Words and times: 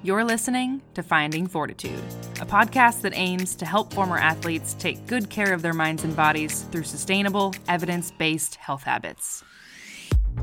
You're 0.00 0.22
listening 0.22 0.80
to 0.94 1.02
Finding 1.02 1.48
Fortitude, 1.48 1.98
a 2.40 2.46
podcast 2.46 3.00
that 3.00 3.16
aims 3.16 3.56
to 3.56 3.66
help 3.66 3.92
former 3.92 4.16
athletes 4.16 4.74
take 4.74 5.04
good 5.08 5.28
care 5.28 5.52
of 5.52 5.60
their 5.60 5.74
minds 5.74 6.04
and 6.04 6.14
bodies 6.14 6.62
through 6.70 6.84
sustainable, 6.84 7.52
evidence 7.66 8.12
based 8.12 8.54
health 8.54 8.84
habits. 8.84 9.42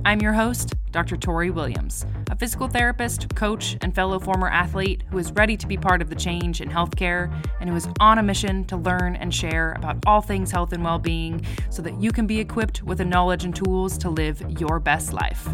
I'm 0.03 0.19
your 0.19 0.33
host, 0.33 0.73
Dr. 0.91 1.15
Tori 1.15 1.51
Williams, 1.51 2.05
a 2.29 2.35
physical 2.35 2.67
therapist, 2.67 3.33
coach, 3.35 3.77
and 3.79 3.95
fellow 3.95 4.19
former 4.19 4.49
athlete 4.49 5.03
who 5.09 5.19
is 5.19 5.31
ready 5.31 5.55
to 5.55 5.67
be 5.67 5.77
part 5.77 6.01
of 6.01 6.09
the 6.09 6.15
change 6.15 6.59
in 6.59 6.69
healthcare 6.69 7.33
and 7.61 7.69
who 7.69 7.77
is 7.77 7.87
on 8.01 8.17
a 8.17 8.23
mission 8.23 8.65
to 8.65 8.75
learn 8.75 9.15
and 9.15 9.33
share 9.33 9.71
about 9.77 9.95
all 10.05 10.19
things 10.19 10.51
health 10.51 10.73
and 10.73 10.83
well 10.83 10.99
being 10.99 11.41
so 11.69 11.81
that 11.81 11.97
you 12.01 12.11
can 12.11 12.27
be 12.27 12.41
equipped 12.41 12.83
with 12.83 12.97
the 12.97 13.05
knowledge 13.05 13.45
and 13.45 13.55
tools 13.55 13.97
to 13.99 14.09
live 14.09 14.43
your 14.59 14.81
best 14.81 15.13
life. 15.13 15.47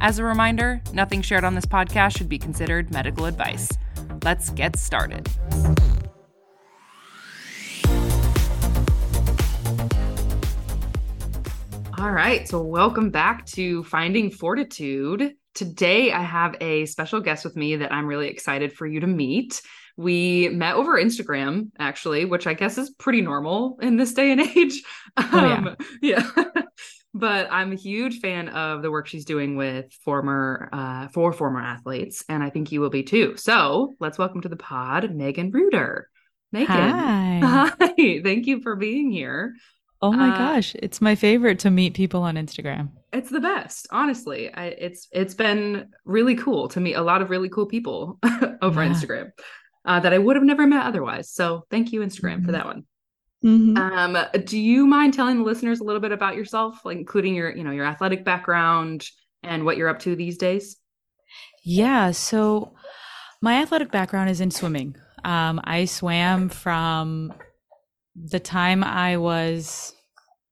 As 0.00 0.20
a 0.20 0.24
reminder, 0.24 0.80
nothing 0.92 1.22
shared 1.22 1.42
on 1.42 1.56
this 1.56 1.66
podcast 1.66 2.16
should 2.16 2.28
be 2.28 2.38
considered 2.38 2.92
medical 2.92 3.24
advice. 3.24 3.68
Let's 4.22 4.50
get 4.50 4.76
started. 4.76 5.28
All 11.98 12.12
right, 12.12 12.46
so 12.46 12.62
welcome 12.62 13.10
back 13.10 13.44
to 13.46 13.82
Finding 13.84 14.30
Fortitude. 14.30 15.34
Today, 15.54 16.12
I 16.12 16.22
have 16.22 16.54
a 16.60 16.86
special 16.86 17.20
guest 17.20 17.44
with 17.44 17.56
me 17.56 17.74
that 17.74 17.92
I'm 17.92 18.06
really 18.06 18.28
excited 18.28 18.72
for 18.72 18.86
you 18.86 19.00
to 19.00 19.08
meet. 19.08 19.60
We 19.96 20.48
met 20.50 20.76
over 20.76 20.92
Instagram, 20.92 21.72
actually, 21.80 22.24
which 22.24 22.46
I 22.46 22.54
guess 22.54 22.78
is 22.78 22.90
pretty 22.90 23.20
normal 23.20 23.80
in 23.82 23.96
this 23.96 24.12
day 24.12 24.30
and 24.30 24.40
age. 24.42 24.80
Oh, 25.16 25.28
yeah. 25.32 25.54
Um, 25.56 25.76
yeah. 26.02 26.62
But 27.14 27.48
I'm 27.50 27.72
a 27.72 27.76
huge 27.76 28.20
fan 28.20 28.48
of 28.48 28.82
the 28.82 28.90
work 28.90 29.06
she's 29.06 29.24
doing 29.24 29.56
with 29.56 29.92
former 30.04 30.68
uh 30.72 31.08
for 31.08 31.32
former 31.32 31.60
athletes 31.60 32.24
and 32.28 32.42
I 32.42 32.50
think 32.50 32.72
you 32.72 32.80
will 32.80 32.90
be 32.90 33.02
too. 33.02 33.36
So, 33.36 33.94
let's 34.00 34.18
welcome 34.18 34.40
to 34.42 34.48
the 34.48 34.56
pod 34.56 35.14
Megan 35.14 35.50
Reuter. 35.50 36.08
Megan. 36.52 36.68
Hi. 36.68 37.40
Hi. 37.80 38.20
Thank 38.22 38.46
you 38.46 38.60
for 38.60 38.76
being 38.76 39.10
here. 39.10 39.54
Oh 40.00 40.12
my 40.12 40.30
uh, 40.30 40.38
gosh, 40.38 40.76
it's 40.76 41.00
my 41.00 41.14
favorite 41.16 41.58
to 41.60 41.70
meet 41.70 41.94
people 41.94 42.22
on 42.22 42.36
Instagram. 42.36 42.90
It's 43.12 43.30
the 43.30 43.40
best, 43.40 43.88
honestly. 43.90 44.52
I, 44.52 44.66
it's 44.66 45.08
it's 45.10 45.34
been 45.34 45.88
really 46.04 46.36
cool 46.36 46.68
to 46.68 46.80
meet 46.80 46.94
a 46.94 47.02
lot 47.02 47.20
of 47.20 47.30
really 47.30 47.48
cool 47.48 47.66
people 47.66 48.18
over 48.62 48.82
yeah. 48.82 48.90
Instagram 48.90 49.30
uh, 49.84 49.98
that 50.00 50.12
I 50.12 50.18
would 50.18 50.36
have 50.36 50.44
never 50.44 50.66
met 50.66 50.86
otherwise. 50.86 51.30
So 51.30 51.64
thank 51.70 51.92
you, 51.92 52.00
Instagram, 52.00 52.36
mm-hmm. 52.36 52.46
for 52.46 52.52
that 52.52 52.66
one. 52.66 52.84
Mm-hmm. 53.44 53.76
Um, 53.76 54.18
do 54.44 54.58
you 54.58 54.86
mind 54.86 55.14
telling 55.14 55.38
the 55.38 55.44
listeners 55.44 55.80
a 55.80 55.84
little 55.84 56.00
bit 56.00 56.12
about 56.12 56.34
yourself, 56.34 56.84
like 56.84 56.98
including 56.98 57.34
your, 57.34 57.54
you 57.54 57.62
know, 57.62 57.70
your 57.70 57.84
athletic 57.84 58.24
background 58.24 59.06
and 59.42 59.64
what 59.64 59.76
you're 59.76 59.88
up 59.88 60.00
to 60.00 60.16
these 60.16 60.36
days? 60.36 60.76
Yeah. 61.64 62.10
So 62.10 62.74
my 63.40 63.62
athletic 63.62 63.92
background 63.92 64.30
is 64.30 64.40
in 64.40 64.50
swimming. 64.50 64.96
Um, 65.24 65.60
I 65.64 65.84
swam 65.84 66.48
from 66.48 67.32
the 68.16 68.40
time 68.40 68.82
I 68.82 69.16
was, 69.16 69.94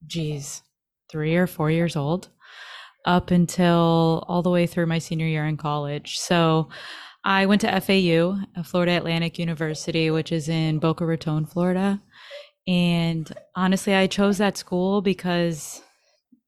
geez, 0.06 0.62
three 1.10 1.36
or 1.36 1.46
four 1.46 1.70
years 1.70 1.96
old 1.96 2.28
up 3.04 3.30
until 3.30 4.24
all 4.28 4.42
the 4.42 4.50
way 4.50 4.66
through 4.66 4.86
my 4.86 4.98
senior 4.98 5.26
year 5.26 5.46
in 5.46 5.56
college. 5.56 6.18
So 6.18 6.68
I 7.24 7.46
went 7.46 7.60
to 7.62 7.80
FAU, 7.80 8.62
Florida 8.62 8.92
Atlantic 8.92 9.38
University, 9.38 10.10
which 10.10 10.30
is 10.30 10.48
in 10.48 10.78
Boca 10.78 11.04
Raton, 11.04 11.46
Florida. 11.46 12.00
And 12.66 13.32
honestly, 13.54 13.94
I 13.94 14.06
chose 14.06 14.38
that 14.38 14.56
school 14.56 15.00
because 15.00 15.82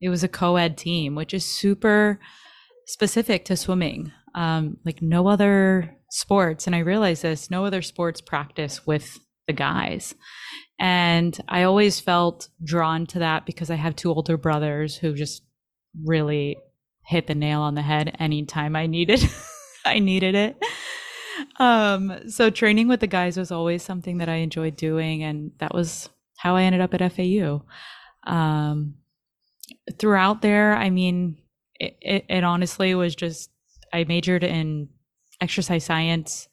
it 0.01 0.09
was 0.09 0.25
a 0.25 0.29
co 0.29 0.57
ed 0.57 0.77
team, 0.77 1.15
which 1.15 1.33
is 1.33 1.45
super 1.45 2.19
specific 2.87 3.45
to 3.47 3.57
swimming. 3.57 4.13
Um, 4.35 4.79
like 4.85 5.03
no 5.03 5.29
other 5.29 5.97
sports, 6.11 6.67
and 6.67 6.77
I 6.77 6.81
realized 6.81 7.23
this, 7.23 7.51
no 7.51 7.65
other 7.65 7.83
sports 7.83 8.21
practice 8.21 8.87
with 8.87 9.19
the 9.47 9.53
guys. 9.53 10.15
And 10.79 11.39
I 11.49 11.65
always 11.65 11.99
felt 11.99 12.49
drawn 12.63 13.07
to 13.07 13.21
that 13.21 13.47
because 13.47 13.71
I 13.71 13.75
have 13.75 13.97
two 13.97 14.13
older 14.13 14.37
brothers 14.37 14.97
who 14.97 15.15
just 15.15 15.43
really 16.05 16.57
hit 17.05 17.27
the 17.27 17.35
nail 17.35 17.63
on 17.63 17.75
the 17.75 17.83
head 17.83 18.15
anytime 18.21 18.77
I 18.77 18.87
needed 18.87 19.21
I 19.85 19.99
needed 19.99 20.35
it 20.35 20.57
um, 21.59 22.29
so 22.29 22.51
training 22.51 22.89
with 22.89 23.01
the 23.01 23.07
guys 23.07 23.37
was 23.37 23.51
always 23.51 23.83
something 23.83 24.19
that 24.19 24.29
I 24.29 24.37
enjoyed 24.37 24.77
doing, 24.77 25.23
and 25.23 25.53
that 25.59 25.75
was 25.75 26.09
how 26.39 26.57
I 26.57 26.63
ended 26.63 26.81
up 26.81 26.95
at 26.95 27.13
FAU. 27.13 27.63
Um, 28.27 28.95
throughout 29.99 30.43
there, 30.43 30.75
I 30.75 30.91
mean, 30.91 31.39
it, 31.79 31.97
it, 32.01 32.25
it 32.29 32.45
honestly 32.45 32.95
was 32.95 33.15
just 33.15 33.51
I 33.93 34.05
majored 34.05 34.45
in 34.45 34.89
exercise 35.41 35.85
science. 35.85 36.49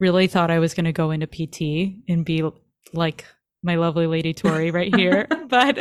Really 0.00 0.26
thought 0.26 0.50
I 0.50 0.58
was 0.58 0.74
going 0.74 0.84
to 0.84 0.92
go 0.92 1.10
into 1.10 1.26
PT 1.26 2.02
and 2.08 2.24
be 2.24 2.48
like 2.92 3.24
my 3.62 3.76
lovely 3.76 4.06
lady 4.06 4.34
Tori 4.34 4.70
right 4.70 4.94
here, 4.96 5.26
but 5.48 5.78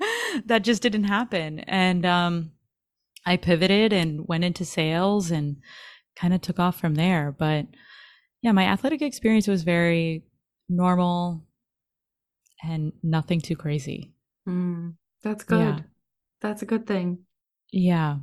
that 0.46 0.62
just 0.62 0.82
didn't 0.82 1.04
happen. 1.04 1.60
And 1.60 2.06
um, 2.06 2.52
I 3.24 3.36
pivoted 3.36 3.92
and 3.92 4.26
went 4.28 4.44
into 4.44 4.64
sales 4.64 5.30
and 5.30 5.56
kind 6.16 6.34
of 6.34 6.40
took 6.40 6.58
off 6.58 6.80
from 6.80 6.94
there. 6.94 7.34
But 7.38 7.66
yeah, 8.42 8.52
my 8.52 8.64
athletic 8.64 9.02
experience 9.02 9.48
was 9.48 9.62
very 9.62 10.24
normal 10.68 11.42
and 12.62 12.92
nothing 13.02 13.40
too 13.40 13.56
crazy. 13.56 14.12
Mm, 14.48 14.94
that's 15.22 15.44
good. 15.44 15.58
Yeah. 15.60 15.80
That's 16.40 16.62
a 16.62 16.66
good 16.66 16.86
thing. 16.86 17.20
Yeah. 17.72 18.18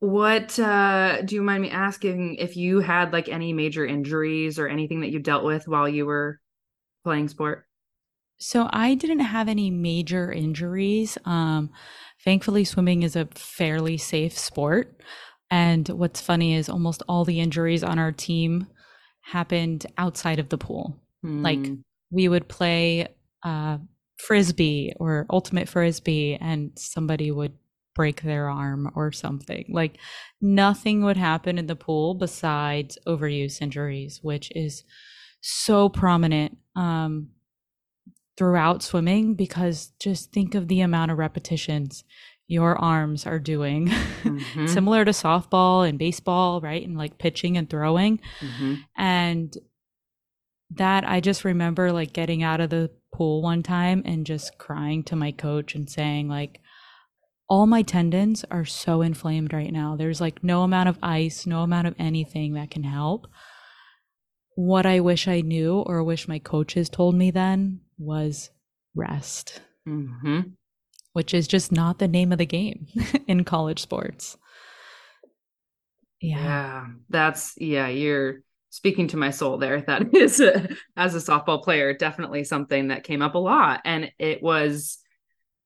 What 0.00 0.58
uh 0.58 1.22
do 1.22 1.34
you 1.34 1.42
mind 1.42 1.62
me 1.62 1.70
asking 1.70 2.36
if 2.36 2.56
you 2.56 2.80
had 2.80 3.12
like 3.12 3.28
any 3.28 3.52
major 3.52 3.84
injuries 3.84 4.58
or 4.58 4.66
anything 4.66 5.00
that 5.00 5.10
you 5.10 5.18
dealt 5.18 5.44
with 5.44 5.68
while 5.68 5.88
you 5.88 6.06
were 6.06 6.40
playing 7.04 7.28
sport? 7.28 7.66
So 8.38 8.68
I 8.72 8.94
didn't 8.94 9.20
have 9.20 9.48
any 9.48 9.70
major 9.70 10.32
injuries. 10.32 11.18
Um 11.24 11.70
thankfully 12.24 12.64
swimming 12.64 13.02
is 13.02 13.16
a 13.16 13.26
fairly 13.34 13.98
safe 13.98 14.36
sport. 14.36 15.00
And 15.50 15.88
what's 15.88 16.20
funny 16.20 16.54
is 16.54 16.68
almost 16.68 17.02
all 17.08 17.24
the 17.24 17.40
injuries 17.40 17.82
on 17.82 17.98
our 17.98 18.12
team 18.12 18.68
happened 19.22 19.86
outside 19.98 20.38
of 20.38 20.48
the 20.48 20.58
pool. 20.58 20.96
Mm. 21.24 21.42
Like 21.42 21.66
hmm. 21.66 21.74
we 22.10 22.28
would 22.28 22.48
play 22.48 23.08
uh, 23.42 23.78
frisbee 24.16 24.92
or 24.98 25.26
ultimate 25.30 25.68
frisbee, 25.68 26.36
and 26.40 26.72
somebody 26.76 27.30
would 27.30 27.52
break 27.94 28.22
their 28.22 28.48
arm 28.48 28.90
or 28.94 29.12
something. 29.12 29.66
Like 29.68 29.98
nothing 30.40 31.02
would 31.04 31.16
happen 31.16 31.58
in 31.58 31.66
the 31.66 31.76
pool 31.76 32.14
besides 32.14 32.96
overuse 33.06 33.60
injuries, 33.60 34.20
which 34.22 34.52
is 34.54 34.84
so 35.40 35.88
prominent 35.88 36.58
um, 36.76 37.30
throughout 38.36 38.82
swimming 38.82 39.34
because 39.34 39.92
just 40.00 40.32
think 40.32 40.54
of 40.54 40.68
the 40.68 40.80
amount 40.80 41.10
of 41.10 41.18
repetitions 41.18 42.04
your 42.50 42.76
arms 42.76 43.26
are 43.26 43.38
doing. 43.38 43.90
Mm-hmm. 44.20 44.66
similar 44.66 45.02
to 45.06 45.12
softball 45.12 45.88
and 45.88 45.98
baseball 45.98 46.60
right? 46.60 46.86
And 46.86 46.98
like 46.98 47.16
pitching 47.16 47.56
and 47.56 47.68
throwing. 47.70 48.20
Mm-hmm. 48.40 48.74
and 48.96 49.56
that 50.76 51.08
i 51.08 51.18
just 51.20 51.44
remember 51.44 51.90
like 51.90 52.12
getting 52.12 52.42
out 52.44 52.60
of 52.60 52.70
the 52.70 52.90
pool 53.14 53.42
one 53.42 53.62
time 53.62 54.02
and 54.04 54.26
just 54.26 54.56
crying 54.58 55.02
to 55.04 55.16
my 55.16 55.32
coach 55.32 55.74
and 55.74 55.88
saying 55.90 56.28
like 56.28 56.60
all 57.48 57.66
my 57.66 57.82
tendons 57.82 58.44
are 58.52 58.64
so 58.64 59.02
inflamed 59.02 59.52
right 59.52 59.72
now. 59.72 59.96
There's 59.96 60.20
like 60.20 60.44
no 60.44 60.62
amount 60.62 60.88
of 60.88 60.98
ice 61.02 61.46
no 61.46 61.62
amount 61.62 61.86
of 61.88 61.96
anything 61.98 62.54
that 62.54 62.70
can 62.70 62.84
help. 62.84 63.26
What 64.54 64.84
i 64.86 65.00
wish 65.00 65.26
i 65.26 65.40
knew 65.40 65.78
or 65.80 66.04
wish 66.04 66.28
my 66.28 66.38
coaches 66.38 66.88
told 66.90 67.14
me 67.14 67.30
then 67.32 67.80
was 67.98 68.50
rest. 68.94 69.62
Mm-hmm 69.88 70.40
which 71.12 71.34
is 71.34 71.48
just 71.48 71.72
not 71.72 71.98
the 71.98 72.08
name 72.08 72.32
of 72.32 72.38
the 72.38 72.46
game 72.46 72.86
in 73.26 73.44
college 73.44 73.80
sports. 73.80 74.36
Yeah. 76.20 76.42
yeah. 76.42 76.86
That's, 77.08 77.54
yeah, 77.56 77.88
you're 77.88 78.42
speaking 78.70 79.08
to 79.08 79.16
my 79.16 79.30
soul 79.30 79.58
there. 79.58 79.80
That 79.86 80.14
is, 80.14 80.40
a, 80.40 80.68
as 80.96 81.14
a 81.14 81.18
softball 81.18 81.62
player, 81.62 81.94
definitely 81.94 82.44
something 82.44 82.88
that 82.88 83.04
came 83.04 83.22
up 83.22 83.34
a 83.34 83.38
lot. 83.38 83.80
And 83.84 84.12
it 84.18 84.42
was, 84.42 84.98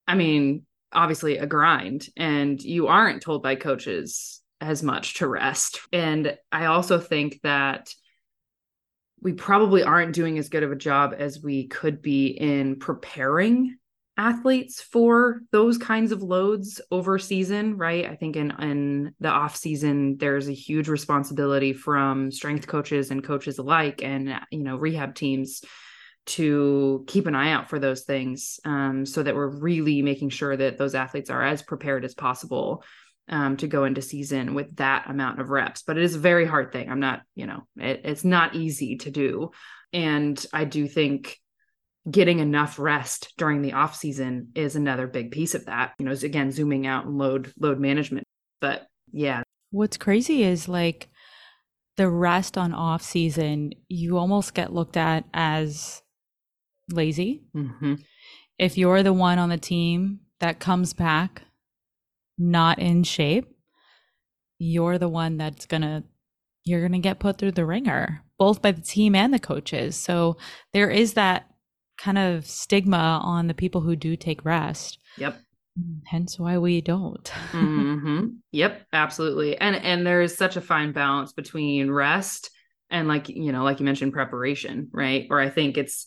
I 0.06 0.14
mean, 0.14 0.64
obviously 0.92 1.38
a 1.38 1.46
grind, 1.46 2.08
and 2.16 2.62
you 2.62 2.86
aren't 2.86 3.22
told 3.22 3.42
by 3.42 3.56
coaches 3.56 4.40
as 4.60 4.82
much 4.82 5.14
to 5.14 5.28
rest. 5.28 5.80
And 5.92 6.38
I 6.50 6.66
also 6.66 6.98
think 6.98 7.40
that 7.42 7.92
we 9.20 9.32
probably 9.32 9.82
aren't 9.82 10.14
doing 10.14 10.38
as 10.38 10.48
good 10.48 10.62
of 10.62 10.72
a 10.72 10.76
job 10.76 11.14
as 11.16 11.42
we 11.42 11.66
could 11.66 12.00
be 12.00 12.28
in 12.28 12.78
preparing 12.78 13.76
athletes 14.16 14.80
for 14.80 15.42
those 15.50 15.76
kinds 15.76 16.12
of 16.12 16.22
loads 16.22 16.80
over 16.90 17.18
season 17.18 17.76
right 17.76 18.06
i 18.06 18.14
think 18.14 18.36
in 18.36 18.52
in 18.60 19.12
the 19.18 19.28
off 19.28 19.56
season 19.56 20.16
there's 20.18 20.48
a 20.48 20.54
huge 20.54 20.88
responsibility 20.88 21.72
from 21.72 22.30
strength 22.30 22.66
coaches 22.66 23.10
and 23.10 23.24
coaches 23.24 23.58
alike 23.58 24.02
and 24.04 24.32
you 24.50 24.62
know 24.62 24.76
rehab 24.76 25.14
teams 25.14 25.62
to 26.26 27.04
keep 27.06 27.26
an 27.26 27.34
eye 27.34 27.50
out 27.50 27.68
for 27.68 27.78
those 27.78 28.02
things 28.02 28.58
um, 28.64 29.04
so 29.04 29.22
that 29.22 29.34
we're 29.34 29.46
really 29.46 30.00
making 30.00 30.30
sure 30.30 30.56
that 30.56 30.78
those 30.78 30.94
athletes 30.94 31.28
are 31.28 31.42
as 31.42 31.62
prepared 31.62 32.04
as 32.04 32.14
possible 32.14 32.82
um, 33.28 33.56
to 33.58 33.66
go 33.66 33.84
into 33.84 34.02
season 34.02 34.54
with 34.54 34.76
that 34.76 35.08
amount 35.08 35.40
of 35.40 35.50
reps. 35.50 35.82
But 35.82 35.96
it 35.96 36.04
is 36.04 36.14
a 36.14 36.20
very 36.20 36.46
hard 36.46 36.72
thing. 36.72 36.90
I'm 36.90 37.00
not, 37.00 37.22
you 37.34 37.46
know, 37.46 37.66
it, 37.76 38.02
it's 38.04 38.24
not 38.24 38.54
easy 38.54 38.96
to 38.98 39.10
do. 39.10 39.50
And 39.92 40.44
I 40.52 40.64
do 40.64 40.88
think 40.88 41.38
getting 42.10 42.38
enough 42.38 42.78
rest 42.78 43.32
during 43.38 43.62
the 43.62 43.72
off 43.72 43.96
season 43.96 44.48
is 44.54 44.76
another 44.76 45.06
big 45.06 45.30
piece 45.30 45.54
of 45.54 45.66
that. 45.66 45.94
You 45.98 46.06
know, 46.06 46.12
again, 46.12 46.50
zooming 46.50 46.86
out 46.86 47.06
and 47.06 47.16
load 47.18 47.52
load 47.58 47.78
management. 47.78 48.26
But 48.60 48.86
yeah. 49.12 49.42
What's 49.70 49.96
crazy 49.96 50.42
is 50.42 50.68
like 50.68 51.08
the 51.96 52.08
rest 52.08 52.58
on 52.58 52.72
off 52.72 53.02
season, 53.02 53.72
you 53.88 54.18
almost 54.18 54.54
get 54.54 54.72
looked 54.72 54.96
at 54.96 55.24
as 55.32 56.02
lazy. 56.90 57.42
Mm-hmm. 57.56 57.94
If 58.58 58.76
you're 58.78 59.02
the 59.02 59.12
one 59.12 59.38
on 59.38 59.48
the 59.48 59.58
team 59.58 60.20
that 60.40 60.60
comes 60.60 60.92
back 60.92 61.42
not 62.36 62.78
in 62.78 63.04
shape, 63.04 63.46
you're 64.58 64.98
the 64.98 65.08
one 65.08 65.36
that's 65.36 65.66
gonna 65.66 66.04
you're 66.64 66.82
gonna 66.82 66.98
get 66.98 67.18
put 67.18 67.38
through 67.38 67.52
the 67.52 67.66
ringer, 67.66 68.22
both 68.38 68.62
by 68.62 68.72
the 68.72 68.80
team 68.80 69.14
and 69.14 69.32
the 69.32 69.38
coaches. 69.38 69.96
So 69.96 70.36
there 70.72 70.90
is 70.90 71.14
that 71.14 71.46
kind 71.96 72.18
of 72.18 72.46
stigma 72.46 73.20
on 73.22 73.46
the 73.46 73.54
people 73.54 73.80
who 73.80 73.96
do 73.96 74.16
take 74.16 74.44
rest. 74.44 74.98
Yep. 75.18 75.40
Hence 76.06 76.38
why 76.38 76.58
we 76.58 76.80
don't. 76.80 77.24
mm-hmm. 77.50 78.26
Yep, 78.52 78.86
absolutely. 78.92 79.58
And 79.58 79.74
and 79.74 80.06
there 80.06 80.22
is 80.22 80.36
such 80.36 80.56
a 80.56 80.60
fine 80.60 80.92
balance 80.92 81.32
between 81.32 81.90
rest 81.90 82.50
and 82.90 83.08
like 83.08 83.28
you 83.28 83.50
know, 83.50 83.64
like 83.64 83.80
you 83.80 83.84
mentioned, 83.84 84.12
preparation, 84.12 84.88
right? 84.92 85.26
Or 85.30 85.40
I 85.40 85.50
think 85.50 85.76
it's 85.76 86.06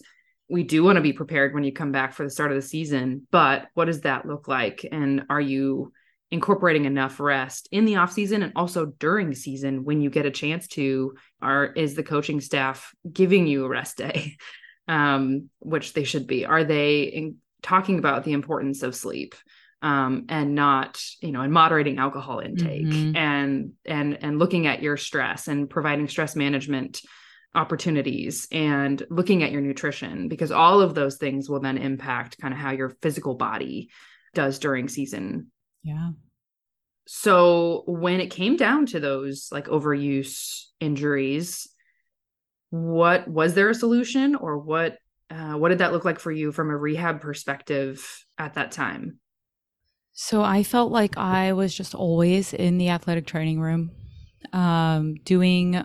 we 0.50 0.64
do 0.64 0.84
want 0.84 0.96
to 0.96 1.02
be 1.02 1.12
prepared 1.12 1.54
when 1.54 1.66
you 1.66 1.74
come 1.74 1.92
back 1.92 2.14
for 2.14 2.24
the 2.24 2.30
start 2.30 2.52
of 2.52 2.56
the 2.56 2.62
season, 2.62 3.28
but 3.32 3.68
what 3.74 3.86
does 3.86 4.02
that 4.02 4.26
look 4.26 4.48
like? 4.48 4.86
And 4.90 5.24
are 5.30 5.42
you 5.42 5.92
incorporating 6.32 6.86
enough 6.86 7.20
rest 7.20 7.68
in 7.72 7.86
the 7.86 7.98
off 7.98 8.12
season 8.12 8.44
and 8.44 8.54
also 8.56 8.86
during 8.86 9.34
season 9.34 9.84
when 9.84 10.02
you 10.02 10.10
get 10.10 10.26
a 10.26 10.32
chance 10.32 10.68
to? 10.70 11.16
Are 11.42 11.66
is 11.66 11.96
the 11.96 12.04
coaching 12.04 12.40
staff 12.40 12.94
giving 13.12 13.48
you 13.48 13.66
a 13.66 13.70
rest 13.70 13.98
day? 13.98 14.38
um, 14.88 15.50
which 15.60 15.94
they 15.94 16.04
should 16.04 16.28
be? 16.28 16.46
Are 16.46 16.64
they 16.64 17.04
in, 17.04 17.36
talking 17.62 18.00
about 18.00 18.24
the 18.24 18.34
importance 18.34 18.84
of 18.84 18.96
sleep 18.96 19.36
um, 19.82 20.26
and 20.30 20.56
not, 20.56 21.02
you 21.22 21.32
know, 21.32 21.42
and 21.42 21.54
moderating 21.54 22.00
alcohol 22.00 22.40
intake 22.40 22.86
mm-hmm. 22.86 23.16
and 23.16 23.74
and 23.86 24.18
and 24.24 24.40
looking 24.40 24.68
at 24.68 24.82
your 24.82 24.98
stress 24.98 25.48
and 25.48 25.70
providing 25.70 26.08
stress 26.08 26.36
management 26.36 27.02
opportunities 27.56 28.48
and 28.52 29.04
looking 29.10 29.44
at 29.44 29.52
your 29.52 29.62
nutrition 29.62 30.28
because 30.28 30.52
all 30.52 30.82
of 30.82 30.94
those 30.94 31.18
things 31.18 31.50
will 31.50 31.60
then 31.60 31.78
impact 31.78 32.38
kind 32.40 32.54
of 32.54 32.60
how 32.60 32.72
your 32.72 32.90
physical 33.02 33.36
body 33.36 33.90
does 34.34 34.60
during 34.60 34.88
season. 34.88 35.48
Yeah. 35.84 36.12
So 37.08 37.84
when 37.88 38.20
it 38.20 38.28
came 38.28 38.58
down 38.58 38.86
to 38.88 39.00
those 39.00 39.50
like 39.52 39.68
overuse 39.68 40.66
injuries, 40.80 41.68
what 42.70 43.28
was 43.28 43.54
there 43.54 43.70
a 43.70 43.76
solution 43.76 44.36
or 44.36 44.58
what 44.58 44.98
uh, 45.30 45.54
what 45.54 45.70
did 45.70 45.80
that 45.80 45.92
look 45.92 46.06
like 46.06 46.20
for 46.20 46.32
you 46.32 46.52
from 46.52 46.70
a 46.70 46.78
rehab 46.78 47.20
perspective 47.20 48.26
at 48.38 48.54
that 48.56 48.72
time? 48.72 49.20
So 50.14 50.42
i 50.42 50.64
felt 50.64 50.92
like 50.92 51.18
i 51.18 51.54
was 51.54 51.76
just 51.76 51.94
always 51.94 52.54
in 52.54 52.78
the 52.78 52.90
athletic 52.90 53.26
training 53.26 53.60
room. 53.60 53.92
Um, 54.54 55.16
doing 55.24 55.84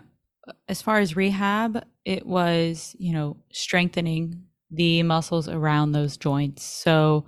as 0.67 0.81
far 0.81 0.99
as 0.99 1.15
rehab 1.15 1.83
it 2.05 2.25
was 2.25 2.95
you 2.97 3.13
know 3.13 3.37
strengthening 3.51 4.43
the 4.73 5.03
muscles 5.03 5.47
around 5.47 5.91
those 5.91 6.17
joints. 6.17 6.63
So 6.63 7.25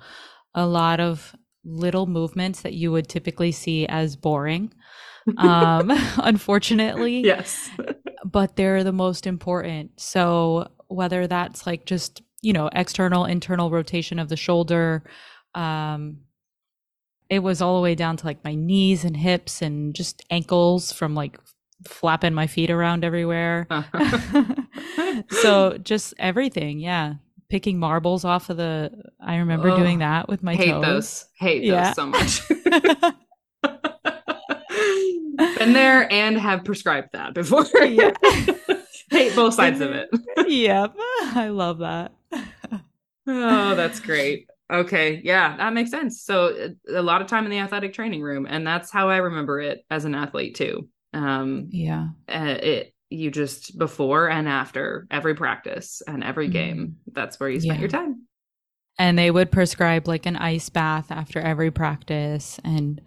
a 0.53 0.65
lot 0.65 0.99
of 0.99 1.35
little 1.65 2.05
movements 2.05 2.61
that 2.61 2.73
you 2.73 2.91
would 2.91 3.07
typically 3.07 3.51
see 3.51 3.85
as 3.87 4.15
boring 4.15 4.71
um 5.37 5.91
unfortunately. 6.17 7.21
Yes. 7.21 7.69
But 8.23 8.55
they're 8.55 8.83
the 8.83 8.91
most 8.91 9.27
important. 9.27 9.91
So 10.01 10.71
whether 10.87 11.27
that's 11.27 11.67
like 11.67 11.85
just 11.85 12.23
you 12.41 12.53
know 12.53 12.69
external 12.73 13.25
internal 13.25 13.69
rotation 13.69 14.17
of 14.17 14.29
the 14.29 14.35
shoulder 14.35 15.03
um 15.53 16.17
it 17.29 17.39
was 17.39 17.61
all 17.61 17.75
the 17.75 17.83
way 17.83 17.93
down 17.93 18.17
to 18.17 18.25
like 18.25 18.43
my 18.43 18.55
knees 18.55 19.03
and 19.05 19.15
hips 19.15 19.61
and 19.61 19.93
just 19.93 20.23
ankles 20.31 20.91
from 20.91 21.13
like 21.13 21.39
flapping 21.87 22.33
my 22.33 22.47
feet 22.47 22.71
around 22.71 23.03
everywhere. 23.03 23.67
So 25.29 25.77
just 25.77 26.13
everything 26.17 26.79
yeah 26.79 27.15
picking 27.55 27.79
marbles 27.79 28.25
off 28.25 28.49
of 28.49 28.57
the 28.57 28.91
i 29.21 29.37
remember 29.37 29.69
oh, 29.69 29.77
doing 29.77 29.99
that 29.99 30.27
with 30.27 30.43
my 30.43 30.55
hate 30.55 30.71
toes 30.71 30.83
those 30.83 31.25
hate 31.39 31.63
yeah. 31.63 31.93
those 31.93 31.95
so 31.95 32.05
much 32.07 33.15
been 35.65 35.73
there 35.73 36.11
and 36.11 36.37
have 36.37 36.63
prescribed 36.63 37.09
that 37.13 37.33
before. 37.33 37.65
Yeah. 37.83 38.11
Hate 39.11 39.35
both 39.35 39.53
sides 39.53 39.81
of 39.81 39.91
it. 39.91 40.09
yep. 40.47 40.95
I 40.99 41.49
love 41.49 41.79
that. 41.79 42.11
oh, 43.27 43.75
that's 43.75 43.99
great. 43.99 44.49
Okay. 44.71 45.21
Yeah, 45.23 45.55
that 45.57 45.73
makes 45.73 45.91
sense. 45.91 46.21
So 46.21 46.71
a 46.89 47.01
lot 47.01 47.21
of 47.21 47.27
time 47.27 47.45
in 47.45 47.51
the 47.51 47.59
athletic 47.59 47.93
training 47.93 48.21
room. 48.21 48.47
And 48.49 48.65
that's 48.65 48.91
how 48.91 49.09
I 49.09 49.17
remember 49.17 49.59
it 49.59 49.85
as 49.91 50.05
an 50.05 50.15
athlete 50.15 50.55
too. 50.55 50.89
Um, 51.13 51.67
yeah. 51.71 52.07
Uh, 52.27 52.57
it, 52.61 52.94
you 53.15 53.31
just 53.31 53.77
before 53.77 54.29
and 54.29 54.47
after 54.47 55.07
every 55.11 55.35
practice 55.35 56.01
and 56.07 56.23
every 56.23 56.47
game, 56.47 56.77
mm-hmm. 56.77 57.11
that's 57.13 57.39
where 57.39 57.49
you 57.49 57.59
spent 57.59 57.79
yeah. 57.79 57.81
your 57.81 57.89
time. 57.89 58.27
And 58.97 59.19
they 59.19 59.31
would 59.31 59.51
prescribe 59.51 60.07
like 60.07 60.25
an 60.25 60.37
ice 60.37 60.69
bath 60.69 61.11
after 61.11 61.39
every 61.39 61.69
practice. 61.71 62.59
And 62.63 63.01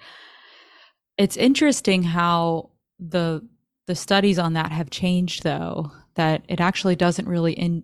it's 1.17 1.37
interesting 1.37 2.03
how 2.03 2.71
the 2.99 3.47
the 3.87 3.95
studies 3.95 4.39
on 4.39 4.53
that 4.53 4.71
have 4.71 4.91
changed 4.91 5.43
though 5.43 5.91
that 6.15 6.43
it 6.49 6.61
actually 6.61 6.97
doesn't 6.97 7.29
really 7.29 7.53
in, 7.53 7.83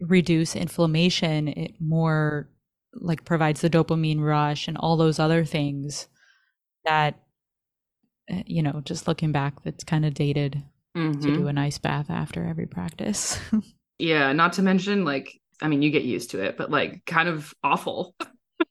reduce 0.00 0.54
inflammation 0.54 1.48
it 1.48 1.74
more 1.80 2.48
like 2.94 3.24
provides 3.24 3.60
the 3.60 3.70
dopamine 3.70 4.20
rush 4.20 4.68
and 4.68 4.76
all 4.76 4.96
those 4.96 5.18
other 5.18 5.44
things 5.44 6.08
that 6.84 7.22
eh, 8.28 8.42
you 8.46 8.62
know 8.62 8.82
just 8.84 9.08
looking 9.08 9.32
back 9.32 9.62
that's 9.62 9.84
kind 9.84 10.04
of 10.04 10.14
dated 10.14 10.62
mm-hmm. 10.96 11.20
to 11.20 11.36
do 11.36 11.48
a 11.48 11.52
nice 11.52 11.78
bath 11.78 12.10
after 12.10 12.44
every 12.44 12.66
practice. 12.66 13.38
Yeah 14.00 14.32
not 14.32 14.52
to 14.52 14.62
mention 14.62 15.04
like 15.04 15.40
i 15.60 15.66
mean 15.66 15.82
you 15.82 15.90
get 15.90 16.04
used 16.04 16.30
to 16.30 16.40
it 16.40 16.56
but 16.56 16.70
like 16.70 17.04
kind 17.04 17.28
of 17.28 17.52
awful. 17.62 18.14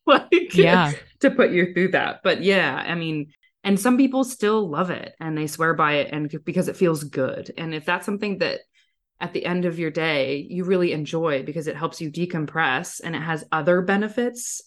Like 0.06 0.54
yeah. 0.54 0.92
to 1.22 1.32
put 1.32 1.52
you 1.52 1.74
through 1.74 1.90
that. 1.92 2.22
But 2.24 2.42
yeah 2.44 2.76
i 2.76 2.96
mean 2.96 3.34
and 3.64 3.80
some 3.80 3.98
people 3.98 4.24
still 4.24 4.70
love 4.70 4.90
it 4.90 5.14
and 5.20 5.38
they 5.38 5.48
swear 5.48 5.74
by 5.74 5.96
it 5.96 6.10
and 6.14 6.34
because 6.46 6.70
it 6.70 6.78
feels 6.78 7.04
good. 7.04 7.52
And 7.58 7.74
if 7.74 7.84
that's 7.84 8.06
something 8.06 8.38
that 8.38 8.62
at 9.20 9.34
the 9.34 9.46
end 9.46 9.66
of 9.66 9.80
your 9.80 9.92
day 9.92 10.46
you 10.50 10.64
really 10.64 10.94
enjoy 10.94 11.44
because 11.44 11.68
it 11.68 11.76
helps 11.76 12.00
you 12.00 12.12
decompress 12.12 13.02
and 13.04 13.16
it 13.16 13.22
has 13.22 13.44
other 13.52 13.82
benefits 13.82 14.62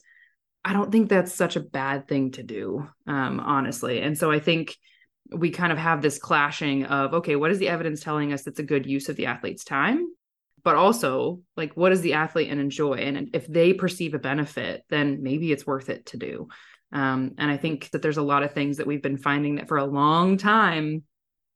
i 0.64 0.73
don't 0.73 0.90
think 0.90 1.09
that's 1.09 1.33
such 1.33 1.57
a 1.57 1.61
bad 1.61 2.09
thing 2.09 2.33
to 2.33 2.42
do 2.42 2.87
um, 3.07 3.40
honestly. 3.40 4.00
And 4.00 4.19
so 4.19 4.30
i 4.30 4.40
think 4.40 4.76
we 5.33 5.51
kind 5.51 5.73
of 5.73 5.79
have 5.79 6.03
this 6.03 6.19
clashing 6.19 6.85
of 6.87 7.15
okay 7.15 7.37
what 7.37 7.51
is 7.51 7.59
the 7.59 7.69
evidence 7.69 8.01
telling 8.01 8.33
us 8.33 8.43
that's 8.43 8.59
a 8.59 8.65
good 8.65 8.87
use 8.87 9.09
of 9.09 9.17
the 9.17 9.27
athlete's 9.27 9.65
time 9.65 10.07
but 10.63 10.77
also 10.77 11.41
like 11.57 11.77
what 11.77 11.91
does 11.91 12.01
the 12.01 12.15
athlete 12.15 12.51
and 12.51 12.61
enjoy 12.61 12.95
and 12.95 13.31
if 13.33 13.47
they 13.47 13.73
perceive 13.73 14.15
a 14.15 14.19
benefit 14.19 14.85
then 14.91 15.23
maybe 15.23 15.53
it's 15.53 15.67
worth 15.67 15.89
it 15.89 16.07
to 16.07 16.17
do 16.17 16.49
um, 16.93 17.35
and 17.39 17.51
I 17.51 17.57
think 17.57 17.91
that 17.91 18.03
there's 18.03 18.17
a 18.17 18.23
lot 18.23 18.43
of 18.43 18.53
things 18.53 18.79
that 18.79 18.87
we've 18.87 19.03
been 19.03 19.17
finding 19.17 19.57
that 19.57 19.69
for 19.69 19.77
a 19.77 19.85
long 19.85 20.37
time 20.37 21.05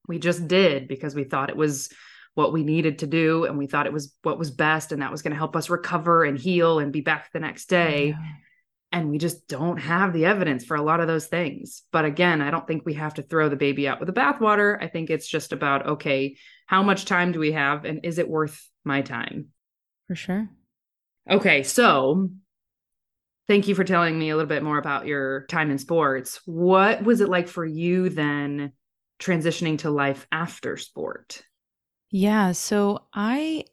we 0.07 0.19
just 0.19 0.47
did 0.47 0.87
because 0.87 1.15
we 1.15 1.25
thought 1.25 1.51
it 1.51 1.57
was 1.57 1.91
what 2.35 2.53
we 2.53 2.65
needed 2.65 2.99
to 2.99 3.07
do 3.07 3.45
and 3.45 3.57
we 3.57 3.67
thought 3.67 3.87
it 3.87 3.93
was 3.93 4.15
what 4.23 4.39
was 4.39 4.51
best 4.51 4.93
and 4.93 5.03
that 5.03 5.11
was 5.11 5.23
going 5.23 5.33
to 5.33 5.39
help 5.39 5.57
us 5.57 5.71
recover 5.71 6.25
and 6.25 6.39
heal 6.39 6.79
and 6.79 6.93
be 6.93 7.01
back 7.01 7.31
the 7.33 7.41
next 7.41 7.67
day. 7.67 8.09
Yeah. 8.09 8.33
And 8.95 9.11
we 9.11 9.19
just 9.19 9.49
don't 9.49 9.79
have 9.79 10.13
the 10.13 10.25
evidence 10.25 10.65
for 10.65 10.77
a 10.77 10.83
lot 10.83 11.01
of 11.01 11.09
those 11.09 11.27
things. 11.27 11.83
But 11.91 12.05
again, 12.05 12.41
I 12.41 12.53
don't 12.53 12.65
think 12.65 12.87
we 12.87 12.95
have 12.95 13.15
to 13.15 13.23
throw 13.23 13.49
the 13.49 13.57
baby 13.57 13.89
out 13.89 13.99
with 13.99 14.07
the 14.07 14.13
bathwater. 14.13 14.81
I 14.81 14.87
think 14.87 15.11
it's 15.11 15.27
just 15.27 15.53
about 15.53 15.87
okay, 15.87 16.37
how 16.67 16.85
much 16.85 17.05
time 17.05 17.33
do 17.33 17.41
we 17.41 17.53
have 17.53 17.85
and 17.85 18.05
is 18.05 18.19
it 18.19 18.29
worth 18.29 18.71
my 18.85 19.03
time? 19.03 19.49
For 20.07 20.15
sure. 20.15 20.49
Okay, 21.29 21.65
so 21.65 22.31
Thank 23.47 23.69
you 23.69 23.75
for 23.75 23.85
telling 23.85 24.19
me 24.19 24.31
a 24.31 24.37
little 24.37 24.49
bit 24.49 24.63
more 24.63 24.79
about 24.79 25.07
your 25.07 25.45
time 25.47 25.71
in 25.71 25.77
sports. 25.77 26.41
What 26.47 27.05
was 27.05 27.21
it 27.21 27.29
like 27.29 27.47
for 27.47 27.65
you 27.65 28.09
then 28.09 28.73
transitioning 29.21 29.79
to 29.81 29.91
life 29.91 30.27
after 30.33 30.79
sport? 30.79 31.43
Yeah, 32.11 32.53
so 32.53 33.05
I 33.13 33.65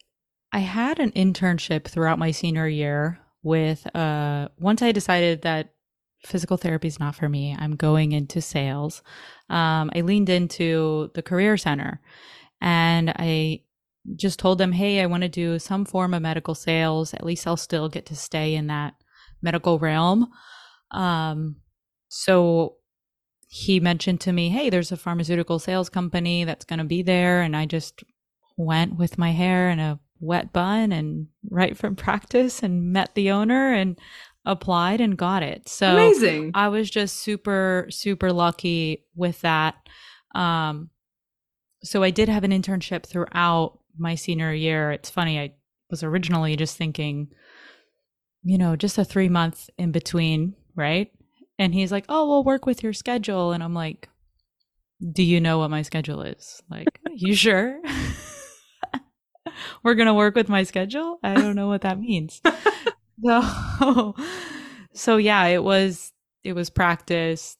I 0.52 0.58
had 0.58 0.98
an 0.98 1.12
internship 1.12 1.86
throughout 1.86 2.18
my 2.18 2.32
senior 2.32 2.68
year 2.68 3.18
with 3.42 3.86
uh 3.94 4.48
once 4.58 4.82
I 4.82 4.92
decided 4.92 5.42
that 5.42 5.74
physical 6.24 6.56
therapy 6.56 6.88
is 6.88 7.00
not 7.00 7.14
for 7.14 7.28
me, 7.28 7.56
I'm 7.58 7.74
going 7.76 8.12
into 8.12 8.40
sales. 8.40 9.02
Um, 9.50 9.90
I 9.94 10.02
leaned 10.02 10.28
into 10.28 11.10
the 11.14 11.22
career 11.22 11.56
center 11.56 12.00
and 12.60 13.10
I 13.10 13.62
just 14.16 14.38
told 14.38 14.58
them, 14.58 14.72
"Hey, 14.72 15.00
I 15.00 15.06
want 15.06 15.22
to 15.22 15.28
do 15.28 15.58
some 15.58 15.84
form 15.84 16.14
of 16.14 16.22
medical 16.22 16.54
sales. 16.54 17.14
At 17.14 17.24
least 17.24 17.46
I'll 17.46 17.56
still 17.56 17.88
get 17.88 18.06
to 18.06 18.16
stay 18.16 18.54
in 18.54 18.68
that 18.68 18.94
medical 19.42 19.78
realm. 19.78 20.28
Um, 20.92 21.56
so 22.08 22.76
he 23.48 23.80
mentioned 23.80 24.20
to 24.22 24.32
me, 24.32 24.48
Hey, 24.48 24.70
there's 24.70 24.92
a 24.92 24.96
pharmaceutical 24.96 25.58
sales 25.58 25.90
company 25.90 26.44
that's 26.44 26.64
going 26.64 26.78
to 26.78 26.84
be 26.84 27.02
there. 27.02 27.42
And 27.42 27.56
I 27.56 27.66
just 27.66 28.02
went 28.56 28.96
with 28.96 29.18
my 29.18 29.32
hair 29.32 29.68
in 29.68 29.78
a 29.78 29.98
wet 30.22 30.52
bun 30.52 30.92
and 30.92 31.26
right 31.50 31.76
from 31.76 31.96
practice 32.06 32.62
and 32.62 32.92
met 32.92 33.14
the 33.14 33.30
owner 33.30 33.74
and 33.74 33.98
applied 34.46 35.00
and 35.00 35.18
got 35.18 35.42
it. 35.42 35.68
So 35.68 35.92
amazing. 35.92 36.52
I 36.54 36.68
was 36.68 36.90
just 36.90 37.18
super, 37.18 37.86
super 37.90 38.32
lucky 38.32 39.04
with 39.14 39.40
that. 39.42 39.74
Um, 40.34 40.90
so 41.84 42.02
I 42.02 42.10
did 42.10 42.28
have 42.28 42.44
an 42.44 42.52
internship 42.52 43.04
throughout 43.04 43.78
my 43.98 44.14
senior 44.14 44.52
year. 44.52 44.92
It's 44.92 45.10
funny, 45.10 45.38
I 45.38 45.52
was 45.90 46.02
originally 46.02 46.56
just 46.56 46.76
thinking, 46.76 47.28
you 48.42 48.56
know, 48.58 48.76
just 48.76 48.98
a 48.98 49.04
three 49.04 49.28
month 49.28 49.68
in 49.76 49.92
between, 49.92 50.54
right? 50.74 51.12
And 51.58 51.74
he's 51.74 51.92
like, 51.92 52.04
oh, 52.08 52.28
we'll 52.28 52.44
work 52.44 52.66
with 52.66 52.82
your 52.82 52.92
schedule. 52.92 53.52
And 53.52 53.62
I'm 53.62 53.74
like, 53.74 54.08
do 55.12 55.22
you 55.22 55.40
know 55.40 55.58
what 55.58 55.70
my 55.70 55.82
schedule 55.82 56.22
is? 56.22 56.62
Like, 56.70 57.00
you 57.10 57.34
sure? 57.36 57.80
We're 59.82 59.94
going 59.94 60.06
to 60.06 60.14
work 60.14 60.34
with 60.34 60.48
my 60.48 60.62
schedule? 60.62 61.18
I 61.22 61.34
don't 61.34 61.56
know 61.56 61.68
what 61.68 61.82
that 61.82 62.00
means. 62.00 62.40
so, 63.24 64.14
so 64.92 65.16
yeah, 65.16 65.46
it 65.46 65.62
was, 65.62 66.12
it 66.44 66.54
was 66.54 66.70
practice, 66.70 67.56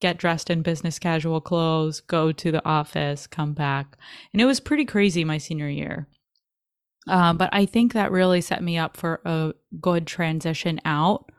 get 0.00 0.18
dressed 0.18 0.50
in 0.50 0.62
business 0.62 0.98
casual 0.98 1.40
clothes, 1.40 2.00
go 2.00 2.32
to 2.32 2.52
the 2.52 2.64
office, 2.66 3.26
come 3.26 3.52
back. 3.52 3.96
And 4.32 4.40
it 4.40 4.46
was 4.46 4.60
pretty 4.60 4.84
crazy 4.84 5.24
my 5.24 5.38
senior 5.38 5.68
year. 5.68 6.08
Um, 7.06 7.36
but 7.36 7.50
I 7.52 7.66
think 7.66 7.92
that 7.92 8.12
really 8.12 8.40
set 8.40 8.62
me 8.62 8.78
up 8.78 8.96
for 8.96 9.20
a 9.24 9.52
good 9.80 10.06
transition 10.06 10.80
out. 10.84 11.30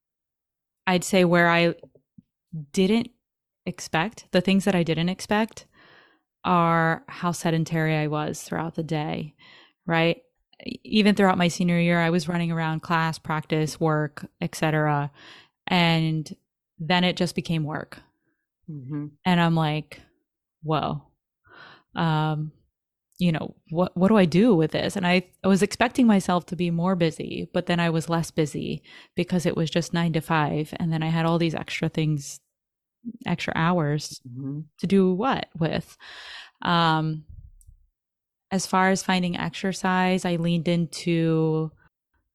I'd 0.87 1.03
say 1.03 1.25
where 1.25 1.49
I 1.49 1.75
didn't 2.71 3.09
expect, 3.65 4.27
the 4.31 4.41
things 4.41 4.65
that 4.65 4.75
I 4.75 4.83
didn't 4.83 5.09
expect 5.09 5.65
are 6.43 7.03
how 7.07 7.31
sedentary 7.31 7.95
I 7.95 8.07
was 8.07 8.41
throughout 8.41 8.75
the 8.75 8.83
day, 8.83 9.33
right? 9.85 10.21
Even 10.83 11.15
throughout 11.15 11.37
my 11.37 11.47
senior 11.47 11.79
year, 11.79 11.99
I 11.99 12.09
was 12.09 12.27
running 12.27 12.51
around 12.51 12.81
class, 12.81 13.19
practice, 13.19 13.79
work, 13.79 14.25
etc. 14.41 15.11
And 15.67 16.33
then 16.79 17.03
it 17.03 17.17
just 17.17 17.35
became 17.35 17.63
work. 17.63 17.99
Mm-hmm. 18.69 19.07
And 19.25 19.41
I'm 19.41 19.55
like, 19.55 20.01
whoa. 20.63 21.03
Um, 21.95 22.51
you 23.17 23.31
know, 23.31 23.55
what 23.69 23.95
what 23.95 24.09
do 24.09 24.17
I 24.17 24.25
do 24.25 24.53
with 24.53 24.71
this? 24.71 24.97
And 24.97 25.07
I, 25.07 25.23
I 25.43 25.47
was 25.47 25.61
expecting 25.63 26.05
myself 26.05 26.45
to 26.47 26.55
be 26.55 26.69
more 26.69 26.95
busy, 26.95 27.49
but 27.53 27.65
then 27.65 27.79
I 27.79 27.89
was 27.89 28.09
less 28.09 28.29
busy 28.29 28.83
because 29.15 29.45
it 29.45 29.55
was 29.55 29.69
just 29.69 29.93
nine 29.93 30.11
to 30.13 30.21
five. 30.21 30.73
And 30.77 30.91
then 30.91 31.01
I 31.01 31.07
had 31.07 31.25
all 31.25 31.37
these 31.37 31.55
extra 31.55 31.87
things, 31.87 32.41
extra 33.25 33.53
hours 33.55 34.21
mm-hmm. 34.27 34.61
to 34.79 34.87
do 34.87 35.13
what 35.13 35.47
with. 35.57 35.97
Um 36.61 37.23
as 38.55 38.65
far 38.65 38.89
as 38.89 39.03
finding 39.03 39.37
exercise, 39.37 40.23
I 40.23 40.37
leaned 40.37 40.69
into 40.69 41.71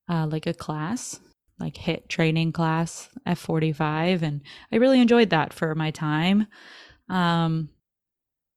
uh, 0.07 0.27
like 0.27 0.47
a 0.47 0.53
class, 0.53 1.19
like 1.59 1.75
HIIT 1.75 2.09
training 2.09 2.53
class 2.53 3.09
at 3.25 3.39
45. 3.39 4.23
and 4.23 4.43
I 4.71 4.77
really 4.77 5.01
enjoyed 5.01 5.31
that 5.31 5.55
for 5.55 5.75
my 5.75 5.91
time. 5.91 6.47
Um, 7.09 7.71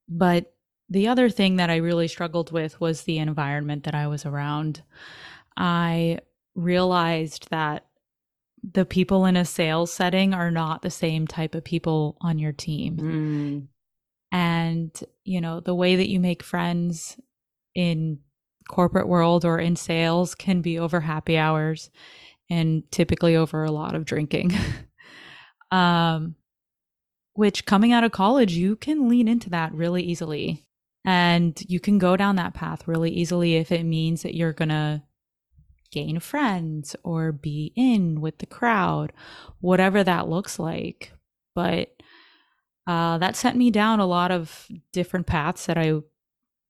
but 0.09 0.53
the 0.89 1.07
other 1.07 1.29
thing 1.29 1.55
that 1.55 1.69
I 1.69 1.77
really 1.77 2.09
struggled 2.09 2.51
with 2.51 2.81
was 2.81 3.03
the 3.03 3.17
environment 3.17 3.85
that 3.85 3.95
I 3.95 4.07
was 4.07 4.25
around. 4.25 4.83
I 5.55 6.19
realized 6.55 7.49
that 7.49 7.85
the 8.73 8.83
people 8.85 9.25
in 9.25 9.37
a 9.37 9.45
sales 9.45 9.93
setting 9.93 10.33
are 10.33 10.51
not 10.51 10.81
the 10.81 10.89
same 10.89 11.27
type 11.27 11.55
of 11.55 11.63
people 11.63 12.17
on 12.19 12.39
your 12.39 12.51
team. 12.51 12.97
Mm. 12.97 13.67
And, 14.33 15.03
you 15.23 15.39
know, 15.39 15.61
the 15.61 15.75
way 15.75 15.95
that 15.95 16.09
you 16.09 16.19
make 16.19 16.43
friends 16.43 17.17
in 17.75 18.19
corporate 18.67 19.07
world 19.07 19.45
or 19.45 19.59
in 19.59 19.75
sales 19.75 20.35
can 20.35 20.61
be 20.61 20.79
over 20.79 21.01
happy 21.01 21.37
hours 21.37 21.89
and 22.49 22.83
typically 22.91 23.35
over 23.35 23.63
a 23.63 23.71
lot 23.71 23.95
of 23.95 24.05
drinking. 24.05 24.51
um 25.71 26.35
which 27.35 27.65
coming 27.65 27.91
out 27.91 28.03
of 28.03 28.11
college 28.11 28.53
you 28.53 28.75
can 28.75 29.09
lean 29.09 29.27
into 29.27 29.49
that 29.49 29.73
really 29.73 30.03
easily. 30.03 30.65
And 31.05 31.59
you 31.67 31.79
can 31.79 31.97
go 31.97 32.15
down 32.15 32.37
that 32.37 32.53
path 32.53 32.87
really 32.87 33.11
easily 33.11 33.55
if 33.55 33.71
it 33.71 33.83
means 33.83 34.21
that 34.21 34.35
you're 34.35 34.53
going 34.53 34.69
to 34.69 35.03
gain 35.91 36.19
friends 36.19 36.95
or 37.03 37.31
be 37.31 37.73
in 37.75 38.21
with 38.21 38.37
the 38.37 38.45
crowd, 38.45 39.11
whatever 39.59 40.03
that 40.03 40.29
looks 40.29 40.57
like. 40.57 41.11
But 41.55 41.89
uh, 42.87 43.17
that 43.17 43.35
sent 43.35 43.57
me 43.57 43.69
down 43.69 43.99
a 43.99 44.05
lot 44.05 44.31
of 44.31 44.67
different 44.91 45.27
paths 45.27 45.65
that 45.65 45.77
I 45.77 46.01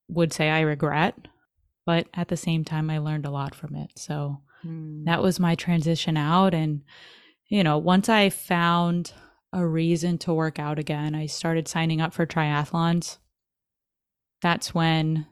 would 0.07 0.33
say 0.33 0.49
I 0.49 0.61
regret. 0.61 1.15
But 1.85 2.07
at 2.13 2.29
the 2.29 2.37
same 2.37 2.63
time, 2.63 2.89
I 2.89 2.99
learned 2.99 3.25
a 3.25 3.31
lot 3.31 3.53
from 3.53 3.75
it. 3.75 3.91
So 3.97 4.39
mm. 4.65 5.03
that 5.05 5.21
was 5.21 5.39
my 5.39 5.55
transition 5.55 6.15
out. 6.15 6.53
And, 6.53 6.81
you 7.49 7.63
know, 7.63 7.77
once 7.77 8.07
I 8.07 8.29
found 8.29 9.11
a 9.51 9.65
reason 9.65 10.17
to 10.19 10.33
work 10.33 10.59
out 10.59 10.79
again, 10.79 11.13
I 11.13 11.25
started 11.25 11.67
signing 11.67 11.99
up 11.99 12.13
for 12.13 12.25
triathlons 12.25 13.17
that's 14.43 14.75
when 14.75 15.25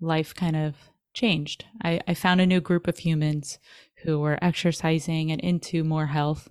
life 0.00 0.32
kind 0.34 0.54
of 0.54 0.76
changed. 1.14 1.64
I, 1.82 2.00
I 2.06 2.14
found 2.14 2.40
a 2.40 2.46
new 2.46 2.60
group 2.60 2.86
of 2.86 2.98
humans 2.98 3.58
who 4.04 4.20
were 4.20 4.38
exercising 4.40 5.32
and 5.32 5.40
into 5.40 5.82
more 5.82 6.06
health, 6.06 6.48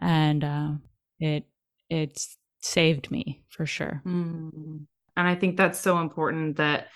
and 0.00 0.42
uh, 0.42 0.70
it 1.18 1.44
it's 1.90 2.38
saved 2.60 3.10
me 3.10 3.42
for 3.50 3.66
sure. 3.66 4.00
Mm. 4.06 4.86
And 5.16 5.26
I 5.26 5.34
think 5.34 5.56
that's 5.56 5.80
so 5.80 5.98
important 5.98 6.56
that 6.56 6.88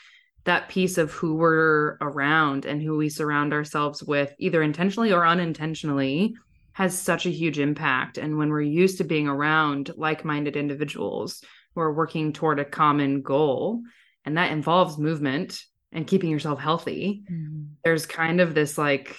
that 0.44 0.68
piece 0.68 0.98
of 0.98 1.12
who 1.12 1.34
we're 1.34 1.96
around 2.00 2.64
and 2.64 2.82
who 2.82 2.96
we 2.96 3.08
surround 3.08 3.52
ourselves 3.52 4.02
with, 4.02 4.34
either 4.38 4.62
intentionally 4.62 5.12
or 5.12 5.26
unintentionally, 5.26 6.34
has 6.72 6.98
such 6.98 7.26
a 7.26 7.30
huge 7.30 7.58
impact. 7.58 8.16
And 8.16 8.38
when 8.38 8.48
we're 8.48 8.62
used 8.62 8.98
to 8.98 9.04
being 9.04 9.28
around 9.28 9.92
like 9.96 10.24
minded 10.24 10.56
individuals 10.56 11.42
who 11.74 11.82
are 11.82 11.92
working 11.92 12.32
toward 12.32 12.58
a 12.58 12.64
common 12.64 13.22
goal, 13.22 13.82
and 14.24 14.36
that 14.36 14.52
involves 14.52 14.98
movement 14.98 15.62
and 15.92 16.06
keeping 16.06 16.30
yourself 16.30 16.60
healthy 16.60 17.22
mm-hmm. 17.30 17.62
there's 17.84 18.06
kind 18.06 18.40
of 18.40 18.54
this 18.54 18.78
like 18.78 19.16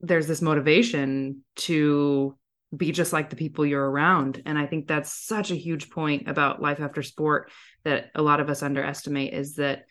there's 0.00 0.26
this 0.26 0.42
motivation 0.42 1.42
to 1.56 2.36
be 2.76 2.92
just 2.92 3.12
like 3.12 3.30
the 3.30 3.36
people 3.36 3.66
you're 3.66 3.90
around. 3.90 4.42
And 4.46 4.58
i 4.58 4.66
think 4.66 4.86
that's 4.86 5.12
such 5.12 5.50
a 5.50 5.56
huge 5.56 5.90
point 5.90 6.28
about 6.28 6.62
life 6.62 6.80
after 6.80 7.02
sport 7.02 7.50
that 7.84 8.10
a 8.14 8.22
lot 8.22 8.40
of 8.40 8.48
us 8.48 8.62
underestimate 8.62 9.32
is 9.32 9.56
that 9.56 9.84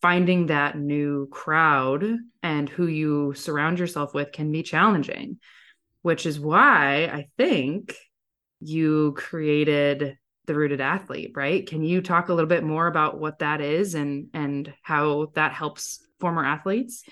finding 0.00 0.46
that 0.46 0.78
new 0.78 1.26
crowd 1.28 2.04
and 2.42 2.68
who 2.68 2.86
you 2.86 3.32
surround 3.34 3.78
yourself 3.78 4.12
with 4.14 4.32
can 4.32 4.52
be 4.52 4.62
challenging 4.62 5.38
which 6.02 6.26
is 6.26 6.38
why 6.38 7.04
i 7.04 7.28
think 7.36 7.94
you 8.60 9.12
created 9.16 10.16
the 10.46 10.54
rooted 10.54 10.80
athlete 10.80 11.32
right? 11.34 11.66
Can 11.66 11.82
you 11.82 12.00
talk 12.00 12.28
a 12.28 12.34
little 12.34 12.48
bit 12.48 12.64
more 12.64 12.86
about 12.86 13.18
what 13.18 13.38
that 13.38 13.60
is 13.60 13.94
and 13.94 14.28
and 14.34 14.72
how 14.82 15.30
that 15.34 15.52
helps 15.52 16.06
former 16.20 16.44
athletes? 16.44 17.04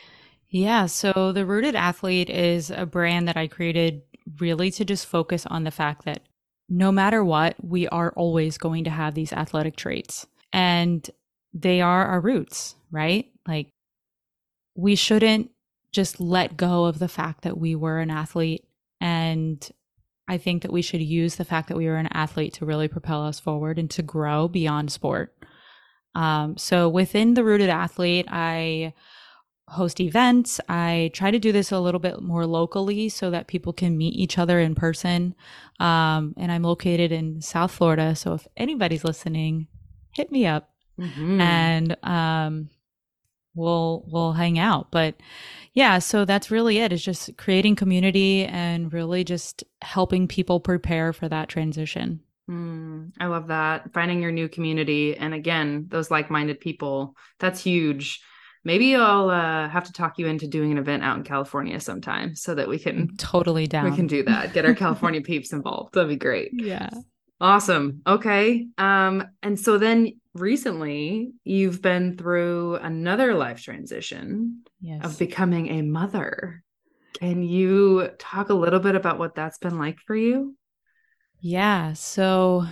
Yeah 0.49 0.87
so 0.87 1.33
the 1.33 1.47
rooted 1.47 1.75
athlete 1.75 2.29
is 2.31 2.71
a 2.71 2.85
brand 2.85 3.29
that 3.29 3.37
i 3.37 3.47
created 3.47 4.02
really 4.38 4.71
to 4.73 4.85
just 4.85 5.07
focus 5.07 5.47
on 5.47 5.64
the 5.64 5.71
fact 5.71 6.05
that 6.05 6.23
no 6.69 6.91
matter 6.93 7.25
what 7.25 7.57
we 7.62 7.88
are 7.88 8.12
always 8.17 8.57
going 8.59 8.85
to 8.85 8.91
have 8.91 9.14
these 9.14 9.33
athletic 9.33 9.76
traits. 9.76 10.26
And 10.52 11.09
they 11.52 11.81
are 11.81 12.07
our 12.07 12.21
roots 12.21 12.76
right? 12.93 13.26
Like 13.49 13.73
we 14.76 14.95
shouldn't 14.95 15.50
just 15.91 16.21
let 16.21 16.57
go 16.57 16.85
of 16.85 17.00
the 17.00 17.09
fact 17.09 17.43
that 17.43 17.59
we 17.59 17.75
were 17.75 17.99
an 17.99 18.11
athlete. 18.11 18.64
And 19.00 19.69
I 20.29 20.38
think 20.38 20.62
that 20.62 20.73
we 20.73 20.83
should 20.83 21.02
use 21.02 21.35
the 21.35 21.45
fact 21.45 21.69
that 21.69 21.76
we 21.76 21.87
were 21.87 21.97
an 21.97 22.09
athlete 22.12 22.55
to 22.55 22.67
really 22.67 22.87
propel 22.87 23.25
us 23.25 23.41
forward 23.41 23.79
and 23.79 23.91
to 23.91 24.02
grow 24.02 24.47
beyond 24.47 24.93
sport. 24.93 25.35
Um, 26.14 26.57
so 26.57 26.88
within 26.88 27.35
the 27.35 27.43
Rooted 27.43 27.71
Athlete, 27.71 28.26
I 28.31 28.93
host 29.73 30.00
events. 30.00 30.61
I 30.69 31.11
try 31.14 31.31
to 31.31 31.38
do 31.38 31.52
this 31.52 31.73
a 31.73 31.81
little 31.81 32.00
bit 32.00 32.21
more 32.23 32.47
locally 32.47 33.09
so 33.09 33.31
that 33.31 33.47
people 33.47 33.73
can 33.73 33.97
meet 33.97 34.14
each 34.14 34.38
other 34.38 34.61
in 34.61 34.75
person. 34.75 35.35
Um, 35.81 36.35
and 36.37 36.52
I'm 36.52 36.62
located 36.62 37.12
in 37.12 37.41
South 37.41 37.73
Florida. 37.73 38.14
So 38.14 38.35
if 38.35 38.47
anybody's 38.57 39.05
listening, 39.05 39.69
hit 40.14 40.31
me 40.31 40.47
up. 40.47 40.71
Mm-hmm. 41.00 41.41
And 41.41 41.97
um, 42.05 42.69
we'll 43.55 44.05
we'll 44.09 44.33
hang 44.33 44.59
out 44.59 44.91
but 44.91 45.14
yeah 45.75 45.99
so 45.99 46.25
that's 46.25 46.50
really 46.50 46.79
it. 46.79 46.93
it 46.93 46.95
is 46.95 47.05
just 47.05 47.37
creating 47.37 47.76
community 47.76 48.45
and 48.45 48.93
really 48.93 49.25
just 49.25 49.62
helping 49.83 50.26
people 50.26 50.61
prepare 50.61 51.12
for 51.12 51.29
that 51.29 51.49
transition 51.49 52.21
mm, 52.50 53.11
i 53.21 53.26
love 53.26 53.49
that 53.49 53.93
finding 53.93 54.23
your 54.23 54.33
new 54.33 54.49
community 54.49 55.17
and 55.17 55.35
again 55.35 55.87
those 55.88 56.11
like-minded 56.11 56.61
people 56.61 57.14
that's 57.38 57.62
huge 57.62 58.21
maybe 58.64 58.95
i'll 58.95 59.31
uh, 59.31 59.69
have 59.69 59.85
to 59.85 59.92
talk 59.92 60.19
you 60.19 60.26
into 60.26 60.47
doing 60.47 60.73
an 60.73 60.78
event 60.78 61.02
out 61.02 61.16
in 61.16 61.23
california 61.23 61.78
sometime 61.81 62.35
so 62.35 62.54
that 62.54 62.69
we 62.69 62.78
can 62.78 63.16
totally 63.16 63.66
down 63.66 63.90
we 63.90 63.97
can 63.97 64.07
do 64.07 64.23
that 64.23 64.52
get 64.52 64.64
our 64.64 64.75
california 64.85 65.21
peeps 65.21 65.52
involved 65.52 65.95
that'd 65.95 66.09
be 66.09 66.16
great 66.16 66.50
yeah 66.54 66.90
Awesome. 67.42 68.02
Okay. 68.07 68.69
Um, 68.78 69.26
and 69.42 69.59
so 69.59 69.76
then 69.76 70.12
recently 70.33 71.33
you've 71.42 71.83
been 71.83 72.16
through 72.16 72.76
another 72.76 73.35
life 73.35 73.61
transition 73.61 74.62
yes. 74.81 75.04
of 75.04 75.19
becoming 75.19 75.66
a 75.66 75.83
mother. 75.83 76.62
Can 77.14 77.42
you 77.42 78.11
talk 78.16 78.50
a 78.50 78.54
little 78.54 78.78
bit 78.78 78.95
about 78.95 79.19
what 79.19 79.35
that's 79.35 79.59
been 79.59 79.76
like 79.76 79.99
for 79.99 80.14
you? 80.14 80.57
Yeah. 81.40 81.95
So 81.95 82.64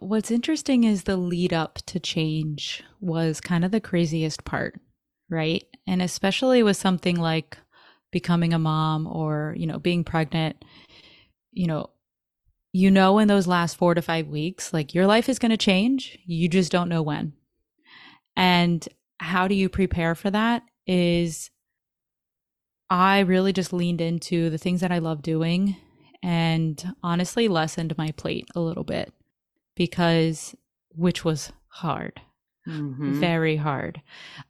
what's 0.00 0.30
interesting 0.30 0.84
is 0.84 1.04
the 1.04 1.16
lead 1.16 1.52
up 1.52 1.78
to 1.86 2.00
change 2.00 2.82
was 3.00 3.40
kind 3.40 3.64
of 3.64 3.70
the 3.70 3.80
craziest 3.80 4.44
part, 4.44 4.80
right? 5.30 5.64
And 5.86 6.02
especially 6.02 6.62
with 6.62 6.76
something 6.76 7.16
like 7.16 7.58
becoming 8.10 8.52
a 8.52 8.58
mom 8.58 9.06
or, 9.06 9.54
you 9.56 9.66
know, 9.66 9.78
being 9.78 10.04
pregnant, 10.04 10.64
you 11.52 11.66
know, 11.66 11.90
you 12.72 12.90
know 12.90 13.18
in 13.18 13.28
those 13.28 13.46
last 13.46 13.76
four 13.76 13.94
to 13.94 14.02
five 14.02 14.28
weeks 14.28 14.74
like 14.74 14.94
your 14.94 15.06
life 15.06 15.28
is 15.28 15.38
going 15.38 15.50
to 15.50 15.56
change. 15.56 16.18
You 16.26 16.48
just 16.48 16.70
don't 16.70 16.88
know 16.88 17.02
when. 17.02 17.32
And 18.36 18.86
how 19.20 19.48
do 19.48 19.54
you 19.54 19.68
prepare 19.68 20.14
for 20.14 20.30
that 20.30 20.62
is 20.86 21.50
i 22.90 23.20
really 23.20 23.52
just 23.52 23.72
leaned 23.72 24.00
into 24.00 24.48
the 24.50 24.58
things 24.58 24.80
that 24.80 24.92
i 24.92 24.98
love 24.98 25.22
doing 25.22 25.76
and 26.22 26.94
honestly 27.02 27.48
lessened 27.48 27.96
my 27.98 28.10
plate 28.12 28.46
a 28.54 28.60
little 28.60 28.84
bit 28.84 29.12
because 29.78 30.54
which 30.90 31.24
was 31.24 31.50
hard 31.68 32.20
mm-hmm. 32.68 33.18
very 33.18 33.56
hard 33.56 34.02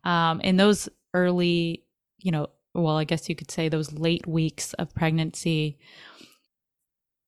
um, 0.03 0.41
in 0.41 0.57
those 0.57 0.89
early 1.15 1.85
you 2.19 2.33
know 2.33 2.49
well 2.75 2.97
i 2.97 3.05
guess 3.05 3.29
you 3.29 3.37
could 3.37 3.51
say 3.51 3.69
those 3.69 3.93
late 3.93 4.27
weeks 4.27 4.73
of 4.75 4.93
pregnancy 4.95 5.79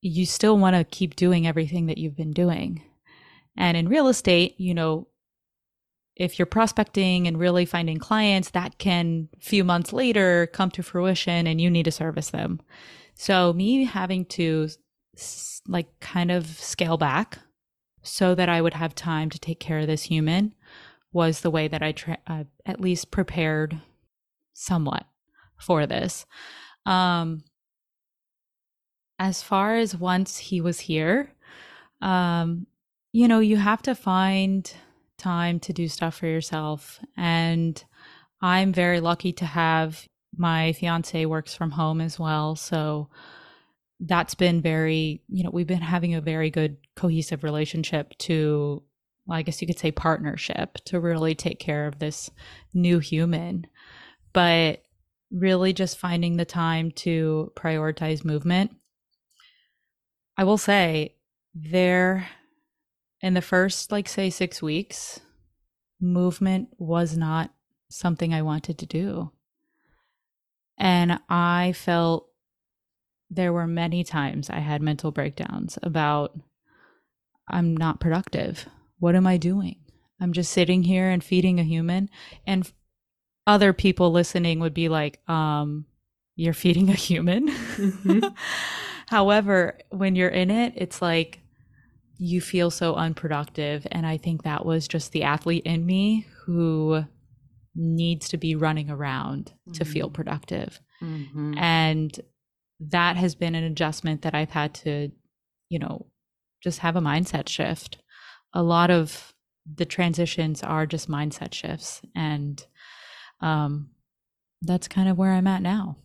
you 0.03 0.27
still 0.27 0.57
want 0.57 0.77
to 0.77 0.85
keep 0.85 1.17
doing 1.17 1.47
everything 1.47 1.87
that 1.87 1.99
you've 1.99 2.17
been 2.17 2.33
doing. 2.33 2.83
And 3.57 3.77
in 3.77 3.89
real 3.89 4.09
estate, 4.09 4.59
you 4.59 4.75
know, 4.75 5.09
if 6.17 6.39
you're 6.39 6.47
prospecting 6.47 7.27
and 7.27 7.39
really 7.39 7.65
finding 7.65 7.99
clients, 7.99 8.51
that 8.51 8.79
can 8.79 9.29
a 9.37 9.41
few 9.41 9.65
months 9.65 9.93
later 9.93 10.49
come 10.53 10.71
to 10.73 10.83
fruition 10.83 11.47
and 11.47 11.61
you 11.61 11.71
need 11.71 11.85
to 11.85 11.91
service 11.91 12.31
them. 12.31 12.61
So 13.15 13.53
me 13.53 13.85
having 13.85 14.25
to 14.27 14.69
like 15.67 15.89
kind 16.01 16.31
of 16.31 16.47
scale 16.47 16.97
back 16.97 17.39
so 18.03 18.35
that 18.35 18.49
I 18.49 18.61
would 18.61 18.75
have 18.75 18.95
time 18.95 19.31
to 19.31 19.39
take 19.39 19.61
care 19.61 19.79
of 19.79 19.87
this 19.87 20.05
human 20.05 20.55
was 21.13 21.41
the 21.41 21.51
way 21.51 21.69
that 21.69 21.83
I 21.83 21.93
tra- 21.93 22.19
uh, 22.27 22.45
at 22.65 22.81
least 22.81 23.11
prepared 23.11 23.81
somewhat 24.53 25.07
for 25.59 25.87
this. 25.87 26.27
Um, 26.87 27.45
as 29.19 29.43
far 29.43 29.77
as 29.77 29.97
once 29.97 30.39
he 30.39 30.61
was 30.61 30.81
here, 30.81 31.33
um, 32.01 32.67
you 33.13 33.29
know, 33.29 33.41
you 33.41 33.57
have 33.57 33.83
to 33.83 33.95
find 33.95 34.73
time 35.19 35.61
to 35.61 35.73
do 35.73 35.89
stuff 35.89 36.17
for 36.17 36.27
yourself. 36.27 37.01
And 37.17 37.83
I'm 38.41 38.73
very 38.73 39.01
lucky 39.01 39.33
to 39.35 39.45
have 39.45 40.09
my 40.37 40.73
fiance 40.73 41.27
works 41.27 41.55
from 41.55 41.73
home 41.73 42.01
as 42.01 42.19
well. 42.19 42.57
So 42.57 43.09
that's 44.01 44.35
been 44.35 44.61
very, 44.63 45.23
you 45.29 45.45
know, 45.45 45.51
we've 45.51 45.67
been 45.67 45.81
having 45.81 46.15
a 46.15 46.21
very 46.21 46.51
good 46.51 46.79
cohesive 46.97 47.45
relationship 47.45 48.17
to, 48.19 48.83
well, 49.27 49.39
I 49.39 49.43
guess 49.43 49.61
you 49.61 49.67
could 49.67 49.79
say 49.79 49.93
partnership 49.93 50.79
to 50.87 51.01
really 51.01 51.35
take 51.35 51.59
care 51.59 51.87
of 51.87 51.99
this 51.99 52.31
new 52.73 52.99
human. 52.99 53.67
But 54.33 54.83
really 55.31 55.73
just 55.73 55.99
finding 55.99 56.37
the 56.37 56.45
time 56.45 56.91
to 56.91 57.53
prioritize 57.57 58.25
movement 58.25 58.73
I 60.41 60.45
will 60.45 60.57
say 60.57 61.17
there 61.55 62.27
in 63.21 63.35
the 63.35 63.43
first 63.43 63.93
like 63.93 64.09
say 64.09 64.31
6 64.31 64.63
weeks 64.63 65.21
movement 66.01 66.69
was 66.79 67.15
not 67.15 67.53
something 67.91 68.33
I 68.33 68.41
wanted 68.41 68.79
to 68.79 68.87
do. 68.87 69.33
And 70.79 71.21
I 71.29 71.75
felt 71.77 72.30
there 73.31 73.53
were 73.53 73.67
many 73.67 74.05
times 74.05 74.51
I 74.51 74.59
had 74.59 74.83
mental 74.83 75.13
breakdowns 75.13 75.79
about 75.83 76.39
I'm 77.49 77.77
not 77.77 78.01
productive. 78.01 78.67
What 78.99 79.15
am 79.15 79.27
I 79.27 79.37
doing? 79.37 79.77
I'm 80.21 80.33
just 80.33 80.53
sitting 80.53 80.83
here 80.83 81.09
and 81.09 81.25
feeding 81.25 81.59
a 81.59 81.65
human 81.65 82.11
and 82.47 82.71
other 83.47 83.73
people 83.73 84.13
listening 84.13 84.61
would 84.61 84.75
be 84.75 84.89
like 84.89 85.19
um 85.29 85.87
you're 86.37 86.55
feeding 86.55 86.89
a 86.89 86.95
human. 86.95 87.49
Mm-hmm. 87.49 88.21
However, 89.09 89.79
when 89.91 90.15
you're 90.17 90.29
in 90.29 90.51
it, 90.51 90.73
it's 90.77 91.03
like 91.03 91.41
you 92.17 92.41
feel 92.41 92.71
so 92.71 92.95
unproductive. 92.95 93.87
And 93.91 94.07
I 94.07 94.17
think 94.17 94.43
that 94.43 94.65
was 94.65 94.87
just 94.87 95.13
the 95.13 95.25
athlete 95.25 95.65
in 95.65 95.85
me 95.85 96.27
who 96.45 97.05
needs 97.75 98.29
to 98.29 98.37
be 98.37 98.55
running 98.55 98.91
around 98.91 99.47
mm-hmm. 99.47 99.73
to 99.73 99.85
feel 99.85 100.07
mm-hmm. 100.07 100.15
productive. 100.15 100.81
Mm-hmm. 101.03 101.59
And 101.59 102.21
that 102.81 103.17
has 103.17 103.35
been 103.35 103.55
an 103.55 103.65
adjustment 103.65 104.23
that 104.23 104.35
I've 104.35 104.51
had 104.51 104.75
to, 104.75 105.11
you 105.69 105.79
know, 105.79 106.07
just 106.63 106.81
have 106.81 106.97
a 106.97 107.01
mindset 107.01 107.49
shift. 107.49 107.99
A 108.53 108.63
lot 108.63 108.91
of 108.91 109.33
the 109.77 109.85
transitions 109.85 110.63
are 110.63 110.87
just 110.87 111.11
mindset 111.11 111.55
shifts. 111.55 112.01
And 112.15 112.65
um, 113.41 113.91
that's 114.63 114.89
kind 114.89 115.09
of 115.09 115.19
where 115.19 115.33
I'm 115.33 115.47
at 115.47 115.63
now. 115.63 115.97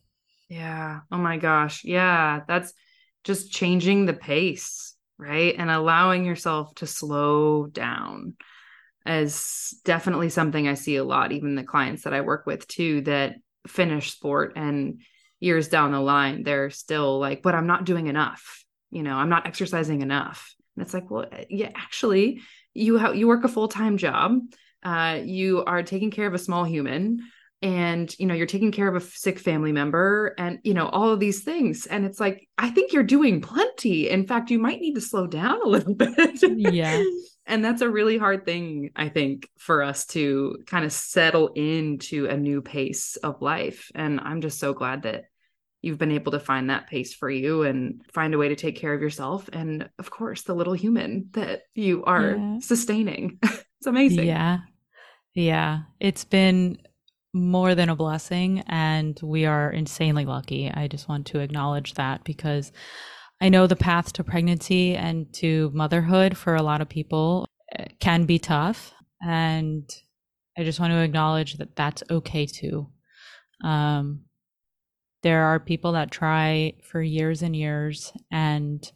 Yeah. 0.49 1.01
Oh 1.11 1.17
my 1.17 1.37
gosh. 1.37 1.83
Yeah. 1.83 2.41
That's 2.47 2.73
just 3.23 3.51
changing 3.51 4.05
the 4.05 4.13
pace, 4.13 4.95
right? 5.17 5.55
And 5.57 5.71
allowing 5.71 6.25
yourself 6.25 6.75
to 6.75 6.87
slow 6.87 7.65
down 7.67 8.35
is 9.05 9.79
definitely 9.85 10.29
something 10.29 10.67
I 10.67 10.73
see 10.75 10.97
a 10.97 11.03
lot, 11.03 11.31
even 11.31 11.55
the 11.55 11.63
clients 11.63 12.03
that 12.03 12.13
I 12.13 12.21
work 12.21 12.45
with 12.45 12.67
too, 12.67 13.01
that 13.01 13.35
finish 13.67 14.11
sport 14.11 14.53
and 14.55 15.01
years 15.39 15.67
down 15.67 15.91
the 15.91 15.99
line, 15.99 16.43
they're 16.43 16.69
still 16.69 17.19
like, 17.19 17.41
but 17.41 17.55
I'm 17.55 17.67
not 17.67 17.85
doing 17.85 18.07
enough. 18.07 18.63
You 18.91 19.03
know, 19.03 19.15
I'm 19.15 19.29
not 19.29 19.47
exercising 19.47 20.01
enough. 20.01 20.53
And 20.75 20.85
it's 20.85 20.93
like, 20.93 21.09
well, 21.09 21.27
yeah, 21.49 21.71
actually, 21.75 22.41
you 22.73 23.13
you 23.13 23.27
work 23.27 23.43
a 23.43 23.49
full-time 23.49 23.97
job. 23.97 24.39
Uh, 24.83 25.19
you 25.23 25.63
are 25.65 25.83
taking 25.83 26.11
care 26.11 26.27
of 26.27 26.33
a 26.33 26.39
small 26.39 26.63
human 26.63 27.19
and 27.61 28.13
you 28.19 28.27
know 28.27 28.33
you're 28.35 28.45
taking 28.45 28.71
care 28.71 28.87
of 28.87 28.95
a 28.95 29.05
sick 29.05 29.39
family 29.39 29.71
member 29.71 30.35
and 30.37 30.59
you 30.63 30.73
know 30.73 30.87
all 30.89 31.09
of 31.09 31.19
these 31.19 31.43
things 31.43 31.85
and 31.87 32.05
it's 32.05 32.19
like 32.19 32.47
i 32.57 32.69
think 32.69 32.91
you're 32.91 33.01
doing 33.01 33.41
plenty 33.41 34.09
in 34.09 34.27
fact 34.27 34.51
you 34.51 34.59
might 34.59 34.81
need 34.81 34.93
to 34.93 35.01
slow 35.01 35.25
down 35.25 35.59
a 35.63 35.67
little 35.67 35.95
bit 35.95 36.43
yeah 36.57 37.01
and 37.47 37.63
that's 37.63 37.81
a 37.81 37.89
really 37.89 38.17
hard 38.17 38.45
thing 38.45 38.89
i 38.95 39.09
think 39.09 39.49
for 39.57 39.83
us 39.83 40.05
to 40.05 40.57
kind 40.65 40.85
of 40.85 40.91
settle 40.91 41.49
into 41.55 42.25
a 42.27 42.37
new 42.37 42.61
pace 42.61 43.15
of 43.17 43.41
life. 43.41 43.91
And 43.95 44.19
i'm 44.19 44.41
just 44.41 44.59
so 44.59 44.73
glad 44.73 45.03
that 45.03 45.25
you've 45.85 45.99
been 45.99 46.11
able 46.11 46.31
to 46.31 46.39
find 46.39 46.71
that 46.71 46.87
pace 46.87 47.13
for 47.13 47.29
you 47.29 47.61
and 47.61 48.01
find 48.11 48.33
a 48.33 48.39
way 48.39 48.49
to 48.49 48.55
take 48.55 48.75
care 48.75 48.91
of 48.91 49.01
yourself 49.01 49.47
and 49.53 49.87
of 49.99 50.09
course 50.09 50.41
the 50.41 50.55
little 50.55 50.73
human 50.73 51.29
that 51.33 51.61
you 51.75 52.03
are 52.05 52.31
yeah. 52.31 52.59
sustaining. 52.59 53.39
It's 53.79 53.87
amazing. 53.87 54.25
Yeah. 54.25 54.59
Yeah. 55.35 55.81
It's 55.99 56.23
been 56.23 56.79
more 57.33 57.75
than 57.75 57.89
a 57.89 57.95
blessing 57.95 58.63
and 58.65 59.19
we 59.21 59.45
are 59.45 59.69
insanely 59.69 60.25
lucky. 60.25 60.71
I 60.71 60.87
just 60.87 61.07
want 61.07 61.27
to 61.27 61.39
acknowledge 61.39 61.93
that 61.93 62.23
because 62.23 62.71
I 63.41 63.49
know 63.49 63.67
the 63.67 63.75
path 63.75 64.13
to 64.13 64.23
pregnancy 64.23 64.95
and 64.95 65.31
to 65.33 65.71
motherhood 65.73 66.37
for 66.37 66.55
a 66.55 66.63
lot 66.63 66.81
of 66.81 66.89
people 66.89 67.49
eh, 67.77 67.85
can 67.99 68.25
be 68.25 68.39
tough 68.39 68.93
and 69.25 69.89
I 70.57 70.63
just 70.63 70.79
want 70.79 70.91
to 70.91 71.01
acknowledge 71.01 71.57
that 71.57 71.75
that's 71.75 72.03
okay 72.09 72.45
too. 72.45 72.87
Um, 73.63 74.21
there 75.21 75.43
are 75.43 75.59
people 75.59 75.93
that 75.93 76.11
try 76.11 76.73
for 76.83 77.01
years 77.01 77.41
and 77.41 77.55
years 77.55 78.13
and 78.31 78.89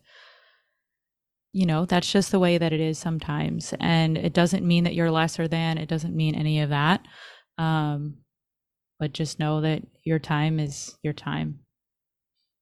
you 1.51 1.65
know 1.65 1.85
that's 1.85 2.11
just 2.11 2.31
the 2.31 2.39
way 2.39 2.57
that 2.59 2.71
it 2.71 2.79
is 2.79 2.99
sometimes 2.99 3.73
and 3.79 4.17
it 4.17 4.33
doesn't 4.33 4.63
mean 4.63 4.83
that 4.83 4.93
you're 4.93 5.09
lesser 5.09 5.47
than 5.47 5.79
it 5.79 5.89
doesn't 5.89 6.15
mean 6.15 6.35
any 6.35 6.61
of 6.61 6.69
that 6.69 7.01
um, 7.57 8.17
but 8.99 9.13
just 9.13 9.39
know 9.39 9.61
that 9.61 9.81
your 10.03 10.19
time 10.19 10.59
is 10.59 10.97
your 11.03 11.13
time. 11.13 11.59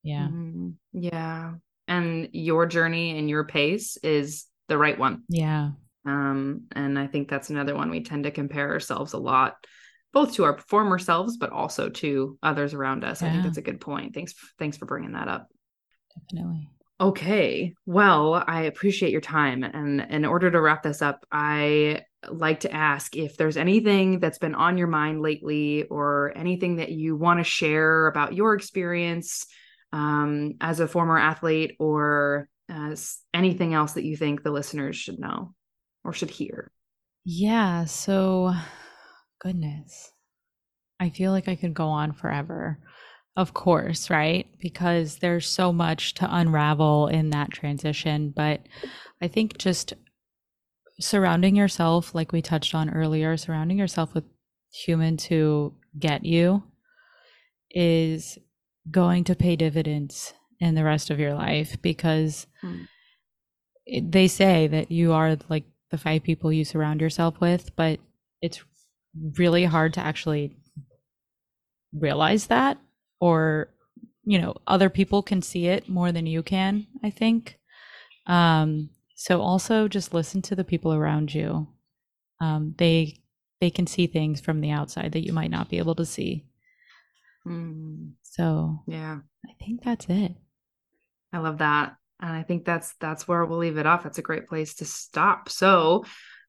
Yeah. 0.03 0.27
Mm-hmm. 0.27 0.69
Yeah. 0.93 1.53
And 1.87 2.29
your 2.33 2.65
journey 2.65 3.17
and 3.17 3.29
your 3.29 3.45
pace 3.45 3.97
is 3.97 4.45
the 4.67 4.77
right 4.77 4.97
one. 4.97 5.23
Yeah. 5.29 5.71
Um, 6.05 6.63
and 6.73 6.97
I 6.97 7.07
think 7.07 7.29
that's 7.29 7.49
another 7.49 7.75
one 7.75 7.89
we 7.89 8.03
tend 8.03 8.25
to 8.25 8.31
compare 8.31 8.71
ourselves 8.71 9.13
a 9.13 9.17
lot, 9.17 9.55
both 10.13 10.33
to 10.33 10.43
our 10.45 10.57
former 10.57 10.99
selves, 10.99 11.37
but 11.37 11.51
also 11.51 11.89
to 11.89 12.37
others 12.43 12.73
around 12.73 13.03
us. 13.03 13.21
Yeah. 13.21 13.29
I 13.29 13.31
think 13.31 13.43
that's 13.43 13.57
a 13.57 13.61
good 13.61 13.81
point. 13.81 14.13
Thanks. 14.13 14.33
Thanks 14.59 14.77
for 14.77 14.85
bringing 14.85 15.13
that 15.13 15.27
up. 15.27 15.47
Definitely. 16.29 16.69
Okay. 16.99 17.73
Well, 17.85 18.43
I 18.47 18.63
appreciate 18.63 19.11
your 19.11 19.21
time. 19.21 19.63
And 19.63 20.01
in 20.01 20.25
order 20.25 20.49
to 20.49 20.59
wrap 20.59 20.81
this 20.81 21.01
up, 21.01 21.25
I 21.31 22.01
like 22.27 22.61
to 22.61 22.73
ask 22.73 23.15
if 23.15 23.37
there's 23.37 23.57
anything 23.57 24.19
that's 24.19 24.39
been 24.39 24.55
on 24.55 24.77
your 24.77 24.87
mind 24.87 25.21
lately 25.21 25.83
or 25.83 26.33
anything 26.35 26.77
that 26.77 26.91
you 26.91 27.15
want 27.15 27.39
to 27.39 27.43
share 27.43 28.07
about 28.07 28.33
your 28.33 28.55
experience 28.55 29.45
um, 29.93 30.55
as 30.61 30.79
a 30.79 30.87
former 30.87 31.17
athlete 31.17 31.75
or 31.79 32.49
as 32.69 33.19
anything 33.33 33.73
else 33.73 33.93
that 33.93 34.03
you 34.03 34.17
think 34.17 34.43
the 34.43 34.51
listeners 34.51 34.95
should 34.95 35.19
know 35.19 35.53
or 36.03 36.13
should 36.13 36.29
hear? 36.29 36.71
Yeah. 37.25 37.85
So, 37.85 38.53
goodness, 39.39 40.11
I 40.99 41.09
feel 41.09 41.31
like 41.31 41.47
I 41.47 41.55
could 41.55 41.73
go 41.73 41.87
on 41.87 42.13
forever. 42.13 42.79
Of 43.35 43.53
course, 43.53 44.09
right? 44.09 44.47
Because 44.59 45.17
there's 45.17 45.47
so 45.47 45.71
much 45.71 46.15
to 46.15 46.35
unravel 46.35 47.07
in 47.07 47.29
that 47.29 47.51
transition. 47.51 48.33
But 48.35 48.61
I 49.21 49.27
think 49.27 49.59
just 49.59 49.93
surrounding 50.99 51.55
yourself, 51.55 52.15
like 52.15 52.31
we 52.31 52.41
touched 52.41 52.73
on 52.73 52.89
earlier, 52.89 53.37
surrounding 53.37 53.77
yourself 53.77 54.13
with 54.15 54.23
humans 54.71 55.25
who 55.25 55.75
get 55.99 56.25
you 56.25 56.63
is 57.69 58.39
going 58.91 59.23
to 59.25 59.35
pay 59.35 59.55
dividends 59.55 60.33
in 60.59 60.75
the 60.75 60.83
rest 60.83 61.09
of 61.09 61.19
your 61.19 61.33
life 61.33 61.81
because 61.81 62.47
hmm. 62.61 62.83
it, 63.85 64.11
they 64.11 64.27
say 64.27 64.67
that 64.67 64.91
you 64.91 65.13
are 65.13 65.37
like 65.49 65.65
the 65.91 65.97
five 65.97 66.23
people 66.23 66.51
you 66.51 66.65
surround 66.65 67.01
yourself 67.01 67.39
with, 67.39 67.75
but 67.75 67.99
it's 68.41 68.63
really 69.37 69.65
hard 69.65 69.93
to 69.93 70.01
actually 70.01 70.55
realize 71.93 72.47
that 72.47 72.77
or 73.19 73.69
you 74.23 74.37
know 74.37 74.55
other 74.67 74.89
people 74.89 75.23
can 75.23 75.41
see 75.41 75.67
it 75.67 75.87
more 75.89 76.11
than 76.11 76.25
you 76.25 76.43
can 76.43 76.85
i 77.03 77.09
think. 77.09 77.57
Um 78.27 78.89
so 79.15 79.41
also 79.41 79.87
just 79.87 80.13
listen 80.13 80.43
to 80.43 80.55
the 80.55 80.65
people 80.65 80.93
around 80.93 81.33
you. 81.33 81.67
Um 82.39 82.75
they 82.77 83.21
they 83.61 83.69
can 83.69 83.87
see 83.87 84.05
things 84.05 84.41
from 84.41 84.61
the 84.61 84.69
outside 84.69 85.13
that 85.13 85.25
you 85.25 85.33
might 85.33 85.49
not 85.49 85.69
be 85.69 85.77
able 85.79 85.95
to 85.95 86.05
see 86.05 86.45
mm. 87.47 88.11
so 88.23 88.79
yeah 88.87 89.17
i 89.45 89.53
think 89.63 89.83
that's 89.83 90.05
it 90.09 90.33
i 91.33 91.37
love 91.37 91.59
that 91.59 91.95
and 92.21 92.31
i 92.31 92.43
think 92.43 92.65
that's 92.65 92.93
that's 92.99 93.27
where 93.27 93.45
we'll 93.45 93.59
leave 93.59 93.77
it 93.77 93.85
off 93.85 94.03
that's 94.03 94.17
a 94.17 94.23
great 94.23 94.47
place 94.47 94.75
to 94.75 94.85
stop 94.85 95.49
so 95.49 96.03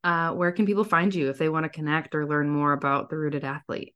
uh, 0.04 0.30
where 0.30 0.52
can 0.52 0.64
people 0.64 0.84
find 0.84 1.12
you 1.12 1.28
if 1.28 1.38
they 1.38 1.48
want 1.48 1.64
to 1.64 1.68
connect 1.68 2.14
or 2.14 2.24
learn 2.24 2.48
more 2.48 2.72
about 2.72 3.10
the 3.10 3.16
rooted 3.16 3.44
athlete 3.44 3.94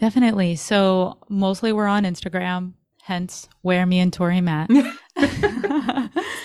Definitely. 0.00 0.56
So 0.56 1.18
mostly 1.28 1.74
we're 1.74 1.86
on 1.86 2.04
Instagram, 2.04 2.72
hence 3.02 3.48
where 3.60 3.84
me 3.84 4.00
and 4.00 4.10
Tori 4.10 4.40
met. 4.40 4.70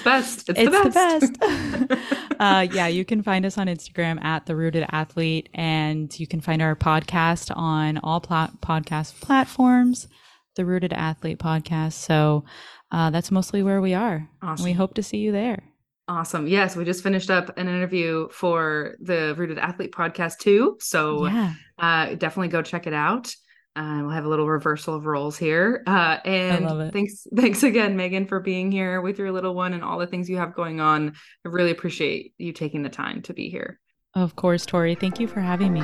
best. 0.05 0.49
It's, 0.49 0.59
it's 0.59 0.71
the 0.71 0.89
best. 0.89 1.33
The 1.33 1.87
best. 1.87 2.35
uh, 2.39 2.67
yeah, 2.71 2.87
you 2.87 3.03
can 3.03 3.21
find 3.21 3.45
us 3.45 3.57
on 3.57 3.67
Instagram 3.67 4.23
at 4.23 4.45
the 4.45 4.55
Rooted 4.55 4.85
Athlete, 4.91 5.49
and 5.53 6.17
you 6.17 6.27
can 6.27 6.39
find 6.39 6.61
our 6.61 6.75
podcast 6.75 7.51
on 7.55 7.97
all 7.97 8.21
pl- 8.21 8.51
podcast 8.61 9.19
platforms, 9.19 10.07
the 10.55 10.65
Rooted 10.65 10.93
Athlete 10.93 11.39
podcast. 11.39 11.93
So 11.93 12.45
uh, 12.91 13.09
that's 13.09 13.31
mostly 13.31 13.63
where 13.63 13.81
we 13.81 13.93
are. 13.93 14.29
Awesome. 14.41 14.63
We 14.63 14.71
hope 14.71 14.93
to 14.93 15.03
see 15.03 15.17
you 15.17 15.33
there. 15.33 15.63
Awesome. 16.07 16.47
Yes, 16.47 16.75
we 16.75 16.85
just 16.85 17.01
finished 17.01 17.31
up 17.31 17.57
an 17.57 17.67
interview 17.67 18.29
for 18.29 18.95
the 18.99 19.33
Rooted 19.35 19.57
Athlete 19.57 19.91
podcast 19.91 20.37
too. 20.37 20.77
So 20.79 21.25
yeah. 21.25 21.53
uh, 21.79 22.13
definitely 22.15 22.49
go 22.49 22.61
check 22.61 22.85
it 22.85 22.93
out. 22.93 23.35
Uh, 23.75 23.99
we'll 24.01 24.11
have 24.11 24.25
a 24.25 24.29
little 24.29 24.47
reversal 24.47 24.95
of 24.95 25.05
roles 25.05 25.37
here. 25.37 25.83
Uh, 25.85 26.17
and 26.23 26.93
thanks, 26.93 27.27
thanks 27.35 27.63
again, 27.63 27.97
Megan, 27.97 28.25
for 28.25 28.39
being 28.39 28.71
here 28.71 29.01
with 29.01 29.19
your 29.19 29.31
little 29.31 29.53
one 29.53 29.73
and 29.73 29.83
all 29.83 29.99
the 29.99 30.07
things 30.07 30.29
you 30.29 30.37
have 30.37 30.55
going 30.55 30.79
on. 30.79 31.13
I 31.45 31.49
really 31.49 31.71
appreciate 31.71 32.33
you 32.37 32.53
taking 32.53 32.83
the 32.83 32.89
time 32.89 33.21
to 33.23 33.33
be 33.33 33.49
here. 33.49 33.79
Of 34.13 34.37
course, 34.37 34.65
Tori. 34.65 34.95
Thank 34.95 35.19
you 35.19 35.27
for 35.27 35.41
having 35.41 35.73
me. 35.73 35.83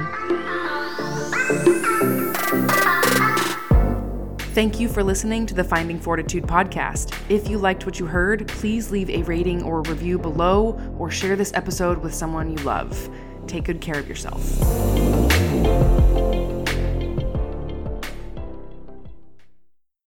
Thank 4.54 4.82
you 4.82 4.90
for 4.90 5.02
listening 5.02 5.46
to 5.46 5.54
the 5.54 5.64
Finding 5.64 6.00
Fortitude 6.00 6.44
podcast. 6.44 7.14
If 7.30 7.50
you 7.50 7.58
liked 7.58 7.86
what 7.86 8.00
you 8.00 8.06
heard, 8.06 8.48
please 8.50 8.92
leave 8.92 9.10
a 9.10 9.24
rating 9.24 9.64
or 9.64 9.82
review 9.84 10.18
below 10.18 10.78
or 10.98 11.10
share 11.10 11.38
this 11.38 11.54
episode 11.54 12.00
with 12.00 12.14
someone 12.14 12.50
you 12.50 12.64
love. 12.64 13.10
Take 13.48 13.64
good 13.66 13.80
care 13.80 13.98
of 13.98 14.10
yourself. 14.10 14.42